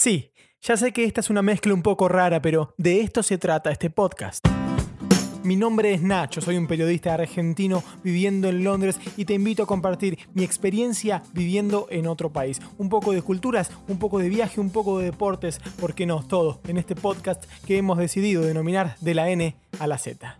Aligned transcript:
Sí, 0.00 0.32
ya 0.62 0.78
sé 0.78 0.92
que 0.92 1.04
esta 1.04 1.20
es 1.20 1.28
una 1.28 1.42
mezcla 1.42 1.74
un 1.74 1.82
poco 1.82 2.08
rara, 2.08 2.40
pero 2.40 2.72
de 2.78 3.02
esto 3.02 3.22
se 3.22 3.36
trata 3.36 3.70
este 3.70 3.90
podcast. 3.90 4.48
Mi 5.44 5.56
nombre 5.56 5.92
es 5.92 6.00
Nacho, 6.00 6.40
soy 6.40 6.56
un 6.56 6.66
periodista 6.66 7.12
argentino 7.12 7.84
viviendo 8.02 8.48
en 8.48 8.64
Londres 8.64 8.98
y 9.18 9.26
te 9.26 9.34
invito 9.34 9.64
a 9.64 9.66
compartir 9.66 10.18
mi 10.32 10.42
experiencia 10.42 11.22
viviendo 11.34 11.86
en 11.90 12.06
otro 12.06 12.32
país. 12.32 12.62
Un 12.78 12.88
poco 12.88 13.12
de 13.12 13.20
culturas, 13.20 13.70
un 13.88 13.98
poco 13.98 14.20
de 14.20 14.30
viaje, 14.30 14.58
un 14.58 14.70
poco 14.70 15.00
de 15.00 15.04
deportes, 15.04 15.58
¿por 15.78 15.94
qué 15.94 16.06
no? 16.06 16.26
Todo 16.26 16.62
en 16.66 16.78
este 16.78 16.94
podcast 16.94 17.44
que 17.66 17.76
hemos 17.76 17.98
decidido 17.98 18.40
denominar 18.40 18.96
de 19.02 19.12
la 19.12 19.28
N 19.28 19.54
a 19.78 19.86
la 19.86 19.98
Z. 19.98 20.34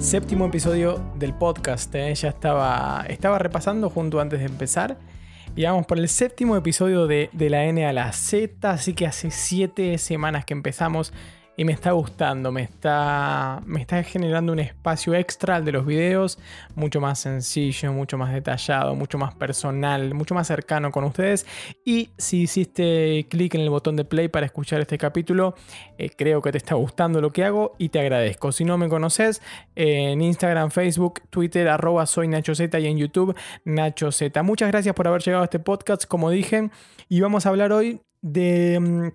Séptimo 0.00 0.46
episodio 0.46 0.98
del 1.16 1.34
podcast, 1.34 1.94
¿eh? 1.94 2.14
ya 2.14 2.30
estaba, 2.30 3.04
estaba 3.06 3.38
repasando 3.38 3.90
junto 3.90 4.18
antes 4.18 4.40
de 4.40 4.46
empezar 4.46 4.96
y 5.54 5.66
por 5.86 5.98
el 5.98 6.08
séptimo 6.08 6.56
episodio 6.56 7.06
de, 7.06 7.28
de 7.34 7.50
la 7.50 7.64
N 7.64 7.84
a 7.84 7.92
la 7.92 8.10
Z, 8.12 8.70
así 8.70 8.94
que 8.94 9.06
hace 9.06 9.30
siete 9.30 9.98
semanas 9.98 10.46
que 10.46 10.54
empezamos 10.54 11.12
y 11.60 11.64
me 11.66 11.72
está 11.74 11.92
gustando, 11.92 12.50
me 12.50 12.62
está, 12.62 13.60
me 13.66 13.84
generando 14.02 14.50
un 14.50 14.60
espacio 14.60 15.14
extra 15.14 15.60
de 15.60 15.72
los 15.72 15.84
videos, 15.84 16.38
mucho 16.74 17.02
más 17.02 17.18
sencillo, 17.18 17.92
mucho 17.92 18.16
más 18.16 18.32
detallado, 18.32 18.94
mucho 18.94 19.18
más 19.18 19.34
personal, 19.34 20.14
mucho 20.14 20.34
más 20.34 20.46
cercano 20.46 20.90
con 20.90 21.04
ustedes. 21.04 21.44
Y 21.84 22.08
si 22.16 22.44
hiciste 22.44 23.26
clic 23.28 23.56
en 23.56 23.60
el 23.60 23.68
botón 23.68 23.94
de 23.96 24.06
play 24.06 24.28
para 24.28 24.46
escuchar 24.46 24.80
este 24.80 24.96
capítulo, 24.96 25.54
eh, 25.98 26.08
creo 26.08 26.40
que 26.40 26.50
te 26.50 26.56
está 26.56 26.76
gustando 26.76 27.20
lo 27.20 27.30
que 27.30 27.44
hago 27.44 27.74
y 27.76 27.90
te 27.90 28.00
agradezco. 28.00 28.52
Si 28.52 28.64
no 28.64 28.78
me 28.78 28.88
conoces, 28.88 29.42
en 29.74 30.22
Instagram, 30.22 30.70
Facebook, 30.70 31.20
Twitter, 31.28 31.68
arroba 31.68 32.06
soy 32.06 32.26
Nacho 32.28 32.54
Z 32.54 32.80
y 32.80 32.86
en 32.86 32.96
YouTube 32.96 33.36
Nacho 33.66 34.10
Z. 34.12 34.42
Muchas 34.42 34.70
gracias 34.70 34.94
por 34.94 35.06
haber 35.06 35.20
llegado 35.20 35.42
a 35.42 35.44
este 35.44 35.58
podcast, 35.58 36.06
como 36.06 36.30
dije, 36.30 36.70
y 37.10 37.20
vamos 37.20 37.44
a 37.44 37.50
hablar 37.50 37.70
hoy 37.70 38.00
de 38.22 38.80
mm, 38.80 39.08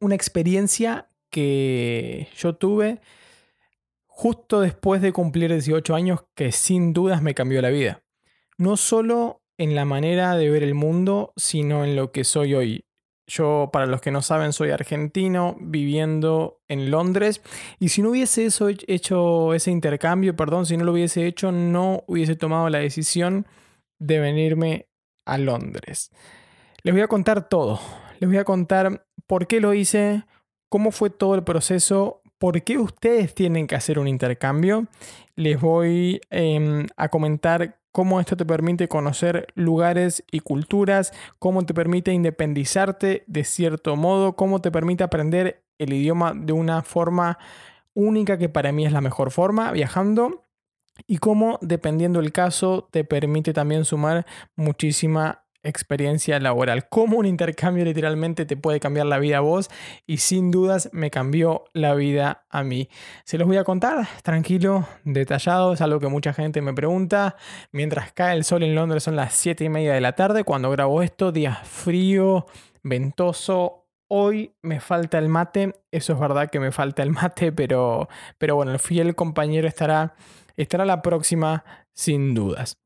una 0.00 0.16
experiencia 0.16 1.07
que 1.30 2.28
yo 2.36 2.54
tuve 2.54 3.00
justo 4.06 4.60
después 4.60 5.00
de 5.00 5.12
cumplir 5.12 5.52
18 5.52 5.94
años 5.94 6.24
que 6.34 6.50
sin 6.50 6.92
dudas 6.92 7.22
me 7.22 7.34
cambió 7.34 7.62
la 7.62 7.70
vida. 7.70 8.02
No 8.56 8.76
solo 8.76 9.42
en 9.58 9.74
la 9.74 9.84
manera 9.84 10.36
de 10.36 10.50
ver 10.50 10.62
el 10.62 10.74
mundo, 10.74 11.32
sino 11.36 11.84
en 11.84 11.96
lo 11.96 12.10
que 12.10 12.24
soy 12.24 12.54
hoy. 12.54 12.84
Yo, 13.28 13.68
para 13.72 13.86
los 13.86 14.00
que 14.00 14.10
no 14.10 14.22
saben, 14.22 14.52
soy 14.52 14.70
argentino 14.70 15.56
viviendo 15.60 16.62
en 16.66 16.90
Londres 16.90 17.42
y 17.78 17.90
si 17.90 18.00
no 18.00 18.10
hubiese 18.10 18.48
hecho 18.86 19.52
ese 19.52 19.70
intercambio, 19.70 20.34
perdón, 20.34 20.64
si 20.64 20.76
no 20.76 20.84
lo 20.84 20.92
hubiese 20.92 21.26
hecho, 21.26 21.52
no 21.52 22.04
hubiese 22.06 22.36
tomado 22.36 22.70
la 22.70 22.78
decisión 22.78 23.46
de 23.98 24.18
venirme 24.18 24.88
a 25.26 25.36
Londres. 25.38 26.10
Les 26.82 26.94
voy 26.94 27.02
a 27.02 27.08
contar 27.08 27.48
todo. 27.48 27.80
Les 28.18 28.28
voy 28.28 28.38
a 28.38 28.44
contar 28.44 29.06
por 29.26 29.46
qué 29.46 29.60
lo 29.60 29.74
hice, 29.74 30.24
cómo 30.68 30.90
fue 30.90 31.10
todo 31.10 31.34
el 31.34 31.44
proceso, 31.44 32.22
por 32.38 32.62
qué 32.62 32.78
ustedes 32.78 33.34
tienen 33.34 33.66
que 33.66 33.74
hacer 33.74 33.98
un 33.98 34.08
intercambio. 34.08 34.86
Les 35.34 35.60
voy 35.60 36.20
em, 36.30 36.86
a 36.96 37.08
comentar 37.08 37.78
cómo 37.92 38.20
esto 38.20 38.36
te 38.36 38.44
permite 38.44 38.88
conocer 38.88 39.48
lugares 39.54 40.24
y 40.30 40.40
culturas, 40.40 41.12
cómo 41.38 41.64
te 41.64 41.74
permite 41.74 42.12
independizarte 42.12 43.24
de 43.26 43.44
cierto 43.44 43.96
modo, 43.96 44.36
cómo 44.36 44.60
te 44.60 44.70
permite 44.70 45.04
aprender 45.04 45.62
el 45.78 45.92
idioma 45.92 46.32
de 46.34 46.52
una 46.52 46.82
forma 46.82 47.38
única 47.94 48.38
que 48.38 48.48
para 48.48 48.70
mí 48.70 48.86
es 48.86 48.92
la 48.92 49.00
mejor 49.00 49.30
forma, 49.30 49.72
viajando, 49.72 50.44
y 51.06 51.18
cómo, 51.18 51.58
dependiendo 51.62 52.20
del 52.20 52.32
caso, 52.32 52.88
te 52.90 53.04
permite 53.04 53.52
también 53.52 53.84
sumar 53.84 54.26
muchísima 54.56 55.44
experiencia 55.62 56.38
laboral. 56.38 56.88
Cómo 56.88 57.18
un 57.18 57.26
intercambio 57.26 57.84
literalmente 57.84 58.46
te 58.46 58.56
puede 58.56 58.80
cambiar 58.80 59.06
la 59.06 59.18
vida 59.18 59.38
a 59.38 59.40
vos 59.40 59.70
y 60.06 60.18
sin 60.18 60.50
dudas 60.50 60.90
me 60.92 61.10
cambió 61.10 61.64
la 61.72 61.94
vida 61.94 62.46
a 62.50 62.62
mí. 62.62 62.88
Se 63.24 63.38
los 63.38 63.46
voy 63.46 63.56
a 63.56 63.64
contar 63.64 64.06
tranquilo, 64.22 64.86
detallado, 65.04 65.72
es 65.72 65.80
algo 65.80 66.00
que 66.00 66.08
mucha 66.08 66.32
gente 66.32 66.62
me 66.62 66.74
pregunta. 66.74 67.36
Mientras 67.72 68.12
cae 68.12 68.36
el 68.36 68.44
sol 68.44 68.62
en 68.62 68.74
Londres 68.74 69.02
son 69.02 69.16
las 69.16 69.34
7 69.34 69.64
y 69.64 69.68
media 69.68 69.94
de 69.94 70.00
la 70.00 70.12
tarde 70.12 70.44
cuando 70.44 70.70
grabo 70.70 71.02
esto, 71.02 71.32
día 71.32 71.56
frío, 71.64 72.46
ventoso. 72.82 73.84
Hoy 74.10 74.54
me 74.62 74.80
falta 74.80 75.18
el 75.18 75.28
mate, 75.28 75.74
eso 75.90 76.14
es 76.14 76.18
verdad 76.18 76.48
que 76.48 76.60
me 76.60 76.72
falta 76.72 77.02
el 77.02 77.10
mate, 77.10 77.52
pero, 77.52 78.08
pero 78.38 78.56
bueno, 78.56 78.72
el 78.72 78.78
fiel 78.78 79.14
compañero 79.14 79.68
estará, 79.68 80.14
estará 80.56 80.86
la 80.86 81.02
próxima 81.02 81.64
sin 81.92 82.32
dudas 82.34 82.78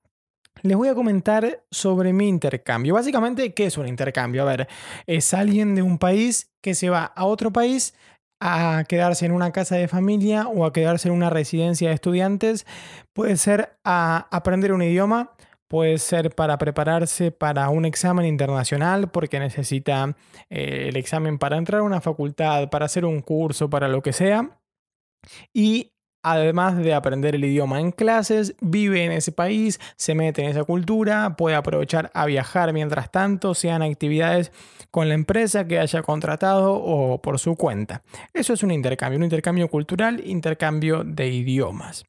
les 0.62 0.76
voy 0.76 0.88
a 0.88 0.94
comentar 0.94 1.62
sobre 1.70 2.12
mi 2.12 2.28
intercambio. 2.28 2.94
Básicamente, 2.94 3.52
¿qué 3.52 3.66
es 3.66 3.76
un 3.76 3.88
intercambio? 3.88 4.42
A 4.42 4.46
ver, 4.46 4.68
es 5.06 5.34
alguien 5.34 5.74
de 5.74 5.82
un 5.82 5.98
país 5.98 6.52
que 6.60 6.74
se 6.74 6.90
va 6.90 7.04
a 7.04 7.24
otro 7.24 7.52
país 7.52 7.94
a 8.40 8.84
quedarse 8.88 9.24
en 9.24 9.32
una 9.32 9.52
casa 9.52 9.76
de 9.76 9.86
familia 9.86 10.48
o 10.48 10.64
a 10.64 10.72
quedarse 10.72 11.08
en 11.08 11.14
una 11.14 11.30
residencia 11.30 11.88
de 11.88 11.94
estudiantes. 11.94 12.66
Puede 13.12 13.36
ser 13.36 13.78
a 13.84 14.26
aprender 14.30 14.72
un 14.72 14.82
idioma, 14.82 15.32
puede 15.68 15.98
ser 15.98 16.34
para 16.34 16.58
prepararse 16.58 17.30
para 17.30 17.68
un 17.68 17.84
examen 17.84 18.26
internacional 18.26 19.10
porque 19.10 19.38
necesita 19.38 20.16
eh, 20.50 20.86
el 20.88 20.96
examen 20.96 21.38
para 21.38 21.56
entrar 21.56 21.80
a 21.80 21.84
una 21.84 22.00
facultad, 22.00 22.68
para 22.68 22.86
hacer 22.86 23.04
un 23.04 23.20
curso, 23.20 23.70
para 23.70 23.88
lo 23.88 24.02
que 24.02 24.12
sea. 24.12 24.58
Y 25.52 25.91
además 26.22 26.76
de 26.76 26.94
aprender 26.94 27.34
el 27.34 27.44
idioma 27.44 27.80
en 27.80 27.90
clases, 27.92 28.54
vive 28.60 29.04
en 29.04 29.12
ese 29.12 29.32
país, 29.32 29.80
se 29.96 30.14
mete 30.14 30.42
en 30.42 30.50
esa 30.50 30.64
cultura, 30.64 31.36
puede 31.36 31.56
aprovechar 31.56 32.10
a 32.14 32.26
viajar 32.26 32.72
mientras 32.72 33.10
tanto, 33.10 33.54
sean 33.54 33.82
actividades 33.82 34.52
con 34.90 35.08
la 35.08 35.14
empresa 35.14 35.66
que 35.66 35.78
haya 35.78 36.02
contratado 36.02 36.74
o 36.74 37.20
por 37.20 37.38
su 37.38 37.56
cuenta. 37.56 38.02
Eso 38.32 38.52
es 38.52 38.62
un 38.62 38.70
intercambio, 38.70 39.18
un 39.18 39.24
intercambio 39.24 39.68
cultural, 39.68 40.22
intercambio 40.24 41.02
de 41.04 41.28
idiomas. 41.28 42.04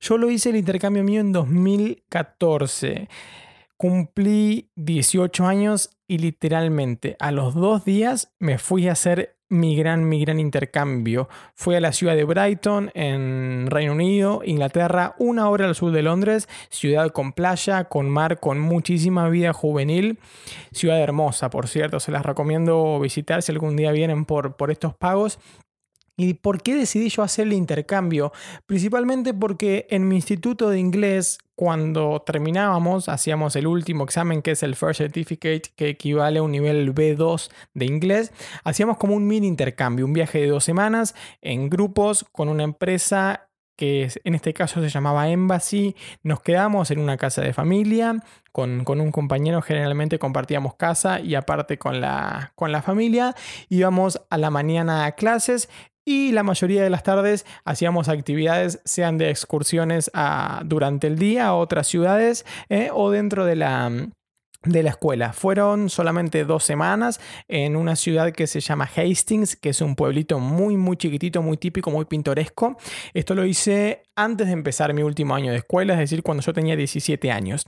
Yo 0.00 0.18
lo 0.18 0.30
hice 0.30 0.50
el 0.50 0.56
intercambio 0.56 1.04
mío 1.04 1.20
en 1.20 1.32
2014. 1.32 3.08
Cumplí 3.76 4.70
18 4.76 5.46
años 5.46 5.95
y 6.08 6.18
literalmente 6.18 7.16
a 7.18 7.32
los 7.32 7.54
dos 7.54 7.84
días 7.84 8.32
me 8.38 8.58
fui 8.58 8.88
a 8.88 8.92
hacer 8.92 9.36
mi 9.48 9.76
gran, 9.76 10.08
mi 10.08 10.20
gran 10.20 10.40
intercambio. 10.40 11.28
Fui 11.54 11.76
a 11.76 11.80
la 11.80 11.92
ciudad 11.92 12.16
de 12.16 12.24
Brighton, 12.24 12.90
en 12.94 13.68
Reino 13.68 13.92
Unido, 13.92 14.42
Inglaterra, 14.44 15.14
una 15.18 15.48
hora 15.48 15.66
al 15.66 15.74
sur 15.74 15.92
de 15.92 16.02
Londres, 16.02 16.48
ciudad 16.68 17.10
con 17.10 17.32
playa, 17.32 17.84
con 17.84 18.10
mar, 18.10 18.40
con 18.40 18.58
muchísima 18.58 19.28
vida 19.28 19.52
juvenil. 19.52 20.18
Ciudad 20.72 21.00
hermosa, 21.00 21.50
por 21.50 21.68
cierto, 21.68 22.00
se 22.00 22.12
las 22.12 22.26
recomiendo 22.26 22.98
visitar 22.98 23.42
si 23.42 23.52
algún 23.52 23.76
día 23.76 23.92
vienen 23.92 24.24
por, 24.24 24.56
por 24.56 24.70
estos 24.70 24.94
pagos. 24.94 25.38
¿Y 26.16 26.34
por 26.34 26.62
qué 26.62 26.74
decidí 26.74 27.10
yo 27.10 27.22
hacer 27.22 27.46
el 27.46 27.52
intercambio? 27.52 28.32
Principalmente 28.64 29.34
porque 29.34 29.86
en 29.90 30.08
mi 30.08 30.16
instituto 30.16 30.70
de 30.70 30.78
inglés, 30.78 31.38
cuando 31.54 32.22
terminábamos, 32.24 33.10
hacíamos 33.10 33.54
el 33.54 33.66
último 33.66 34.04
examen, 34.04 34.40
que 34.40 34.52
es 34.52 34.62
el 34.62 34.76
First 34.76 34.98
Certificate, 34.98 35.62
que 35.76 35.90
equivale 35.90 36.38
a 36.38 36.42
un 36.42 36.52
nivel 36.52 36.94
B2 36.94 37.50
de 37.74 37.84
inglés, 37.84 38.32
hacíamos 38.64 38.96
como 38.96 39.14
un 39.14 39.26
mini 39.26 39.46
intercambio, 39.46 40.06
un 40.06 40.14
viaje 40.14 40.40
de 40.40 40.48
dos 40.48 40.64
semanas 40.64 41.14
en 41.42 41.68
grupos 41.68 42.24
con 42.32 42.48
una 42.48 42.64
empresa 42.64 43.48
que 43.76 44.08
en 44.24 44.34
este 44.34 44.54
caso 44.54 44.80
se 44.80 44.88
llamaba 44.88 45.28
Embassy, 45.28 45.94
nos 46.22 46.40
quedamos 46.40 46.90
en 46.90 46.98
una 46.98 47.18
casa 47.18 47.42
de 47.42 47.52
familia, 47.52 48.22
con, 48.52 48.84
con, 48.84 49.02
un 49.02 49.12
compañero 49.12 49.60
generalmente 49.60 50.18
compartíamos 50.18 50.76
casa 50.76 51.20
y 51.20 51.34
aparte 51.34 51.78
con 51.78 52.00
la, 52.00 52.52
con 52.54 52.72
la 52.72 52.80
familia, 52.80 53.34
íbamos 53.68 54.22
a 54.30 54.38
la 54.38 54.48
mañana 54.48 55.04
a 55.04 55.12
clases 55.12 55.68
y 56.06 56.30
la 56.30 56.44
mayoría 56.44 56.82
de 56.84 56.88
las 56.88 57.02
tardes 57.02 57.44
hacíamos 57.64 58.08
actividades, 58.08 58.80
sean 58.84 59.18
de 59.18 59.28
excursiones 59.28 60.08
a, 60.14 60.62
durante 60.64 61.08
el 61.08 61.18
día 61.18 61.48
a 61.48 61.54
otras 61.54 61.88
ciudades 61.88 62.46
eh, 62.68 62.90
o 62.92 63.10
dentro 63.10 63.44
de 63.44 63.56
la, 63.56 63.90
de 64.62 64.82
la 64.84 64.90
escuela. 64.90 65.32
Fueron 65.32 65.90
solamente 65.90 66.44
dos 66.44 66.62
semanas 66.62 67.20
en 67.48 67.74
una 67.74 67.96
ciudad 67.96 68.32
que 68.32 68.46
se 68.46 68.60
llama 68.60 68.88
Hastings, 68.96 69.56
que 69.56 69.70
es 69.70 69.80
un 69.80 69.96
pueblito 69.96 70.38
muy, 70.38 70.76
muy 70.76 70.96
chiquitito, 70.96 71.42
muy 71.42 71.56
típico, 71.56 71.90
muy 71.90 72.04
pintoresco. 72.04 72.76
Esto 73.12 73.34
lo 73.34 73.44
hice 73.44 74.04
antes 74.14 74.46
de 74.46 74.52
empezar 74.52 74.94
mi 74.94 75.02
último 75.02 75.34
año 75.34 75.50
de 75.50 75.58
escuela, 75.58 75.94
es 75.94 75.98
decir, 75.98 76.22
cuando 76.22 76.44
yo 76.44 76.52
tenía 76.52 76.76
17 76.76 77.32
años. 77.32 77.66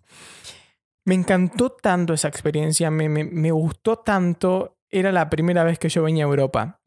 Me 1.05 1.17
encantó 1.17 1.71
tanto 1.71 2.15
esa 2.15 2.29
experiencia, 2.29 2.89
me, 2.91 3.09
me 3.09 3.51
gustó 3.51 3.97
tanto. 3.97 4.77
Era 4.91 5.11
la 5.11 5.29
primera 5.29 5.65
vez 5.65 5.81
que 5.81 5.89
yo 5.89 6.05
venía 6.05 6.25
a 6.25 6.29
Europa 6.29 6.79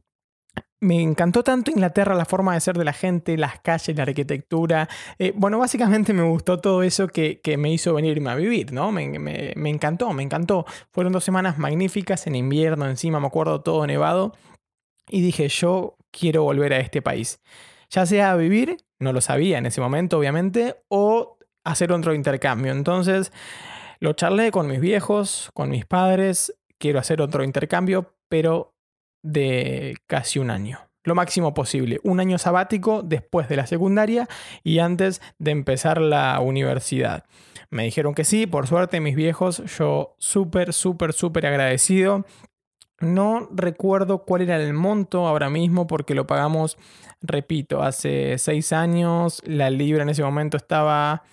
me 0.81 0.99
encantó 0.99 1.43
tanto 1.43 1.69
Inglaterra, 1.69 2.15
la 2.15 2.25
forma 2.25 2.55
de 2.55 2.59
ser 2.59 2.75
de 2.75 2.83
la 2.83 2.93
gente, 2.93 3.37
las 3.37 3.59
calles, 3.59 3.95
la 3.95 4.03
arquitectura. 4.03 4.89
Eh, 5.19 5.31
bueno, 5.35 5.59
básicamente 5.59 6.11
me 6.11 6.23
gustó 6.23 6.59
todo 6.59 6.81
eso 6.81 7.07
que, 7.07 7.39
me 7.57 7.71
hizo 7.71 7.93
venirme 7.93 8.31
a 8.31 8.35
vivir, 8.35 8.73
¿no? 8.73 8.91
Me, 8.91 9.19
me, 9.19 9.69
encantó, 9.69 10.11
me 10.11 10.23
encantó. 10.23 10.65
Fueron 10.91 11.13
dos 11.13 11.23
semanas 11.23 11.59
magníficas 11.59 12.25
en 12.25 12.35
invierno, 12.35 12.89
encima 12.89 13.19
me 13.19 13.27
acuerdo 13.27 13.61
todo 13.61 13.85
nevado. 13.85 14.33
Y 15.07 15.21
dije, 15.21 15.47
yo 15.49 15.97
quiero 16.11 16.43
volver 16.43 16.73
a 16.73 16.79
este 16.79 17.03
país. 17.03 17.39
Ya 17.91 18.05
sea 18.07 18.31
a 18.31 18.35
vivir, 18.35 18.77
no 18.99 19.13
lo 19.13 19.21
sabía 19.21 19.59
en 19.59 19.67
ese 19.67 19.81
momento, 19.81 20.17
obviamente, 20.17 20.77
o 20.87 21.37
hacer 21.63 21.91
otro 21.91 22.15
intercambio. 22.15 22.71
Entonces, 22.71 23.31
Lo 23.99 24.13
charlé 24.13 24.49
con 24.51 24.67
mis 24.67 24.79
viejos, 24.79 25.51
con 25.53 25.69
mis 25.69 25.85
padres, 25.85 26.55
quiero 26.79 26.97
hacer 26.99 27.21
otro 27.21 27.43
intercambio, 27.43 28.15
pero 28.29 28.73
de 29.21 29.97
casi 30.07 30.39
un 30.39 30.49
año. 30.49 30.79
Lo 31.03 31.15
máximo 31.15 31.53
posible, 31.53 31.99
un 32.03 32.19
año 32.19 32.37
sabático 32.37 33.01
después 33.01 33.49
de 33.49 33.55
la 33.55 33.65
secundaria 33.65 34.27
y 34.63 34.79
antes 34.79 35.19
de 35.39 35.51
empezar 35.51 35.99
la 35.99 36.39
universidad. 36.39 37.23
Me 37.71 37.83
dijeron 37.83 38.13
que 38.13 38.23
sí, 38.23 38.45
por 38.45 38.67
suerte 38.67 38.99
mis 38.99 39.15
viejos, 39.15 39.63
yo 39.77 40.15
súper, 40.19 40.73
súper, 40.73 41.13
súper 41.13 41.47
agradecido. 41.47 42.25
No 42.99 43.49
recuerdo 43.51 44.25
cuál 44.25 44.43
era 44.43 44.57
el 44.57 44.73
monto 44.73 45.27
ahora 45.27 45.49
mismo 45.49 45.87
porque 45.87 46.13
lo 46.13 46.27
pagamos, 46.27 46.77
repito, 47.21 47.81
hace 47.81 48.37
seis 48.37 48.71
años. 48.71 49.41
La 49.43 49.71
libra 49.71 50.03
en 50.03 50.09
ese 50.09 50.21
momento 50.21 50.55
estaba 50.55 51.23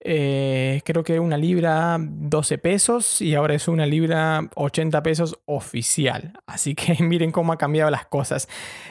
eh, 0.00 0.80
creo 0.84 1.02
que 1.02 1.18
una 1.18 1.36
libra 1.36 1.96
12 1.98 2.58
pesos 2.58 3.20
y 3.20 3.34
ahora 3.34 3.54
es 3.54 3.66
una 3.66 3.84
libra 3.84 4.48
80 4.54 5.02
pesos 5.02 5.38
oficial. 5.44 6.40
Así 6.46 6.74
que 6.74 6.96
miren 7.02 7.32
cómo 7.32 7.52
ha 7.52 7.58
cambiado 7.58 7.90
las 7.90 8.06
cosas. 8.06 8.48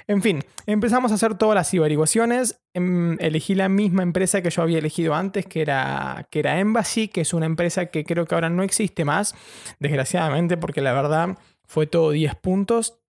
En 0.07 0.21
fin, 0.21 0.44
empezamos 0.65 1.12
a 1.12 1.15
hacer 1.15 1.36
todas 1.36 1.56
las 1.56 1.74
averiguaciones. 1.74 2.59
Em, 2.74 3.18
elegí 3.19 3.56
la 3.56 3.69
misma 3.69 4.04
empresa 4.04 4.42
que 4.42 4.50
yo 4.50 4.62
había 4.62 4.80
elegido 4.80 5.15
antes, 5.15 5.45
que 5.45 5.62
era, 5.62 6.27
que 6.30 6.39
era 6.39 6.59
Embassy, 6.59 7.07
que 7.07 7.21
es 7.21 7.33
una 7.33 7.45
empresa 7.45 7.88
que 7.88 8.04
creo 8.04 8.25
que 8.25 8.36
ahora 8.36 8.50
no 8.50 8.63
existe 8.63 9.06
más, 9.06 9.33
desgraciadamente, 9.80 10.57
porque 10.57 10.81
la 10.81 10.94
verdad 10.94 11.38
fue 11.65 11.88
todo 11.88 12.12
10 12.12 12.36
puntos 12.36 13.00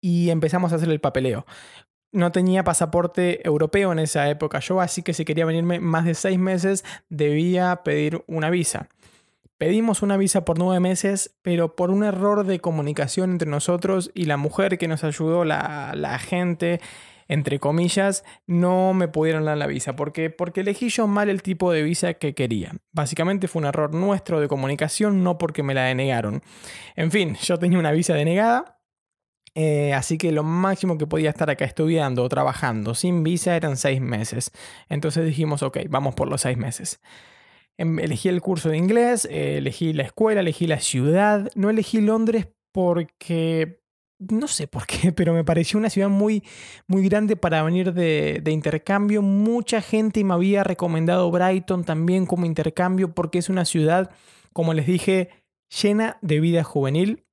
y 0.00 0.30
empezamos 0.30 0.72
a 0.72 0.76
hacer 0.76 0.90
el 0.90 1.00
papeleo 1.00 1.46
no 2.16 2.32
tenía 2.32 2.64
pasaporte 2.64 3.46
europeo 3.46 3.92
en 3.92 3.98
esa 3.98 4.28
época 4.30 4.58
yo, 4.60 4.80
así 4.80 5.02
que 5.02 5.12
si 5.12 5.24
quería 5.24 5.44
venirme 5.44 5.80
más 5.80 6.04
de 6.04 6.14
seis 6.14 6.38
meses 6.38 6.84
debía 7.08 7.82
pedir 7.84 8.24
una 8.26 8.50
visa. 8.50 8.88
Pedimos 9.58 10.02
una 10.02 10.16
visa 10.16 10.44
por 10.44 10.58
nueve 10.58 10.80
meses, 10.80 11.36
pero 11.42 11.76
por 11.76 11.90
un 11.90 12.04
error 12.04 12.44
de 12.44 12.58
comunicación 12.58 13.32
entre 13.32 13.48
nosotros 13.48 14.10
y 14.14 14.24
la 14.24 14.36
mujer 14.36 14.76
que 14.76 14.88
nos 14.88 15.02
ayudó, 15.02 15.44
la, 15.44 15.92
la 15.94 16.14
agente, 16.14 16.80
entre 17.28 17.58
comillas, 17.58 18.24
no 18.46 18.92
me 18.92 19.08
pudieron 19.08 19.44
dar 19.44 19.56
la 19.56 19.66
visa. 19.66 19.96
¿Por 19.96 20.12
Porque 20.36 20.60
elegí 20.60 20.90
yo 20.90 21.06
mal 21.06 21.28
el 21.28 21.42
tipo 21.42 21.72
de 21.72 21.82
visa 21.82 22.14
que 22.14 22.34
quería. 22.34 22.72
Básicamente 22.92 23.48
fue 23.48 23.60
un 23.60 23.66
error 23.66 23.94
nuestro 23.94 24.40
de 24.40 24.48
comunicación, 24.48 25.24
no 25.24 25.38
porque 25.38 25.62
me 25.62 25.74
la 25.74 25.84
denegaron. 25.84 26.42
En 26.94 27.10
fin, 27.10 27.36
yo 27.42 27.58
tenía 27.58 27.78
una 27.78 27.92
visa 27.92 28.14
denegada 28.14 28.75
eh, 29.58 29.94
así 29.94 30.18
que 30.18 30.32
lo 30.32 30.42
máximo 30.42 30.98
que 30.98 31.06
podía 31.06 31.30
estar 31.30 31.48
acá 31.48 31.64
estudiando 31.64 32.22
o 32.22 32.28
trabajando 32.28 32.94
sin 32.94 33.22
visa 33.22 33.56
eran 33.56 33.78
seis 33.78 34.02
meses. 34.02 34.50
Entonces 34.90 35.24
dijimos, 35.24 35.62
ok, 35.62 35.78
vamos 35.88 36.14
por 36.14 36.28
los 36.28 36.42
seis 36.42 36.58
meses. 36.58 37.00
Em, 37.78 37.98
elegí 37.98 38.28
el 38.28 38.42
curso 38.42 38.68
de 38.68 38.76
inglés, 38.76 39.26
eh, 39.30 39.56
elegí 39.56 39.94
la 39.94 40.02
escuela, 40.02 40.40
elegí 40.42 40.66
la 40.66 40.80
ciudad. 40.80 41.50
No 41.54 41.70
elegí 41.70 42.02
Londres 42.02 42.48
porque 42.70 43.80
no 44.18 44.46
sé 44.46 44.68
por 44.68 44.86
qué, 44.86 45.10
pero 45.16 45.32
me 45.32 45.42
pareció 45.42 45.78
una 45.78 45.88
ciudad 45.88 46.10
muy, 46.10 46.44
muy 46.86 47.08
grande 47.08 47.34
para 47.36 47.62
venir 47.62 47.94
de, 47.94 48.40
de, 48.42 48.50
intercambio. 48.50 49.22
Mucha 49.22 49.80
gente 49.80 50.22
me 50.22 50.34
había 50.34 50.64
recomendado 50.64 51.30
Brighton 51.30 51.82
también 51.84 52.26
como 52.26 52.44
intercambio 52.44 53.14
porque 53.14 53.38
es 53.38 53.48
una 53.48 53.64
ciudad, 53.64 54.10
como 54.52 54.74
les 54.74 54.86
dije, 54.86 55.30
llena 55.70 56.18
de 56.20 56.40
vida 56.40 56.62
juvenil 56.62 57.25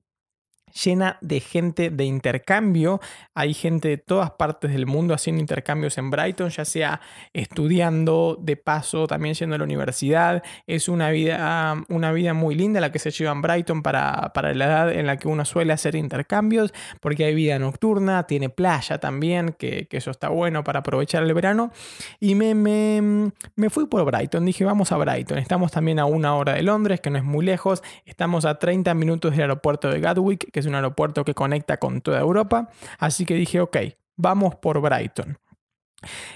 llena 0.74 1.18
de 1.22 1.40
gente 1.40 1.90
de 1.90 2.06
intercambio. 2.06 3.00
Hay 3.34 3.54
gente 3.54 3.90
de 3.90 3.98
todas 3.98 4.32
partes 4.32 4.72
del 4.72 4.86
mundo 4.86 5.14
haciendo 5.14 5.42
intercambios 5.42 5.98
en 5.98 6.10
Brighton, 6.10 6.50
ya 6.50 6.66
sea 6.66 7.02
estudiando, 7.34 8.38
de 8.40 8.58
paso, 8.58 9.08
también 9.08 9.36
yendo 9.36 9.56
a 9.56 9.58
la 9.60 9.64
universidad. 9.64 10.44
Es 10.68 10.88
una 10.88 11.10
vida, 11.12 11.76
una 11.90 12.12
vida 12.12 12.34
muy 12.34 12.56
linda 12.56 12.82
la 12.82 12.92
que 12.92 13.00
se 13.00 13.12
lleva 13.12 13.32
en 13.32 13.42
Brighton 13.42 13.84
para, 13.84 14.32
para 14.34 14.54
la 14.54 14.66
edad 14.66 14.92
en 14.92 15.06
la 15.06 15.18
que 15.18 15.28
uno 15.28 15.46
suele 15.46 15.74
hacer 15.74 15.96
intercambios, 15.96 16.74
porque 17.00 17.26
hay 17.26 17.36
vida 17.36 17.60
nocturna, 17.60 18.24
tiene 18.24 18.50
playa 18.50 19.00
también, 19.00 19.56
que, 19.58 19.88
eso 19.94 20.10
está 20.10 20.30
bueno 20.30 20.64
para 20.64 20.80
aprovechar 20.80 21.22
el 21.24 21.34
verano. 21.36 21.72
Y 22.20 22.34
me, 22.34 22.56
me, 22.56 23.32
me 23.56 23.70
fui 23.70 23.86
por 23.86 24.04
Brighton, 24.06 24.44
dije 24.44 24.66
vamos 24.66 24.92
a 24.92 24.98
Brighton. 24.98 25.38
Estamos 25.38 25.72
también 25.72 26.00
a 26.00 26.06
una 26.06 26.36
hora 26.36 26.54
de 26.54 26.64
Londres, 26.64 27.00
que 27.00 27.12
no 27.12 27.20
es 27.20 27.24
muy 27.24 27.46
lejos. 27.46 27.84
Estamos 28.06 28.46
a 28.46 28.58
30 28.58 28.94
minutos 28.96 29.32
del 29.32 29.42
aeropuerto 29.42 29.90
de 29.90 30.00
Gatwick, 30.00 30.52
que 30.52 30.63
es 30.64 30.68
un 30.68 30.76
aeropuerto 30.76 31.24
que 31.24 31.34
conecta 31.34 31.78
con 31.78 32.02
toda 32.02 32.20
Europa, 32.20 32.70
así 32.98 33.26
que 33.26 33.36
dije, 33.36 33.60
ok, 33.60 33.78
vamos 34.16 34.56
por 34.56 34.82
Brighton. 34.82 35.38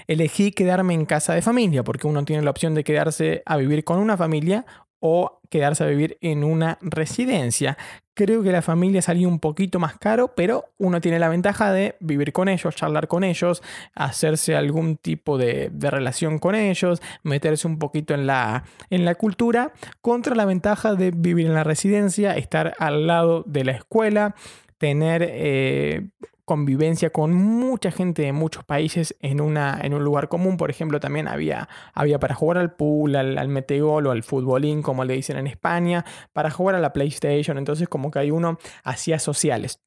Elegí 0.06 0.52
quedarme 0.52 0.94
en 0.94 1.04
casa 1.04 1.34
de 1.34 1.42
familia, 1.42 1.84
porque 1.84 2.06
uno 2.06 2.24
tiene 2.24 2.42
la 2.42 2.50
opción 2.50 2.74
de 2.74 2.84
quedarse 2.84 3.42
a 3.44 3.56
vivir 3.56 3.84
con 3.84 3.98
una 3.98 4.16
familia 4.16 4.64
o 5.00 5.40
quedarse 5.50 5.84
a 5.84 5.86
vivir 5.86 6.18
en 6.20 6.44
una 6.44 6.78
residencia. 6.80 7.78
Creo 8.14 8.42
que 8.42 8.50
la 8.50 8.62
familia 8.62 9.00
salió 9.00 9.28
un 9.28 9.38
poquito 9.38 9.78
más 9.78 9.96
caro, 9.96 10.34
pero 10.34 10.64
uno 10.76 11.00
tiene 11.00 11.20
la 11.20 11.28
ventaja 11.28 11.72
de 11.72 11.94
vivir 12.00 12.32
con 12.32 12.48
ellos, 12.48 12.74
charlar 12.74 13.06
con 13.06 13.22
ellos, 13.22 13.62
hacerse 13.94 14.56
algún 14.56 14.96
tipo 14.96 15.38
de, 15.38 15.70
relación 15.78 16.38
con 16.38 16.54
ellos, 16.54 17.00
meterse 17.22 17.68
un 17.68 17.78
poquito 17.78 18.14
en 18.14 18.26
la, 18.26 18.64
en 18.90 19.04
la 19.04 19.14
cultura, 19.14 19.72
contra 20.00 20.34
la 20.34 20.46
ventaja 20.46 20.94
de 20.94 21.12
vivir 21.12 21.46
en 21.46 21.54
la 21.54 21.64
residencia, 21.64 22.36
estar 22.36 22.74
al 22.78 23.06
lado 23.06 23.44
de 23.46 23.64
la 23.64 23.72
escuela, 23.72 24.34
tener 24.78 25.22
eh, 25.24 26.08
convivencia 26.48 27.10
con 27.10 27.32
mucha 27.34 27.92
gente 27.92 28.22
de 28.22 28.32
muchos 28.32 28.64
países 28.64 29.14
en, 29.20 29.40
una, 29.40 29.78
en 29.82 29.94
un 29.94 30.02
lugar 30.02 30.28
común. 30.28 30.56
Por 30.56 30.70
ejemplo, 30.70 30.98
también 30.98 31.28
había, 31.28 31.68
había 31.94 32.18
para 32.18 32.34
jugar 32.34 32.58
al 32.58 32.74
pool, 32.74 33.14
al, 33.14 33.38
al 33.38 33.48
metegol 33.48 34.06
o 34.06 34.10
al 34.10 34.22
futbolín, 34.24 34.82
como 34.82 35.04
le 35.04 35.14
dicen 35.14 35.36
en 35.36 35.46
España, 35.46 36.04
para 36.32 36.50
jugar 36.50 36.74
a 36.74 36.80
la 36.80 36.92
PlayStation. 36.92 37.58
Entonces, 37.58 37.88
como 37.88 38.10
que 38.10 38.18
hay 38.18 38.30
uno 38.30 38.58
hacía 38.82 39.18
sociales. 39.18 39.80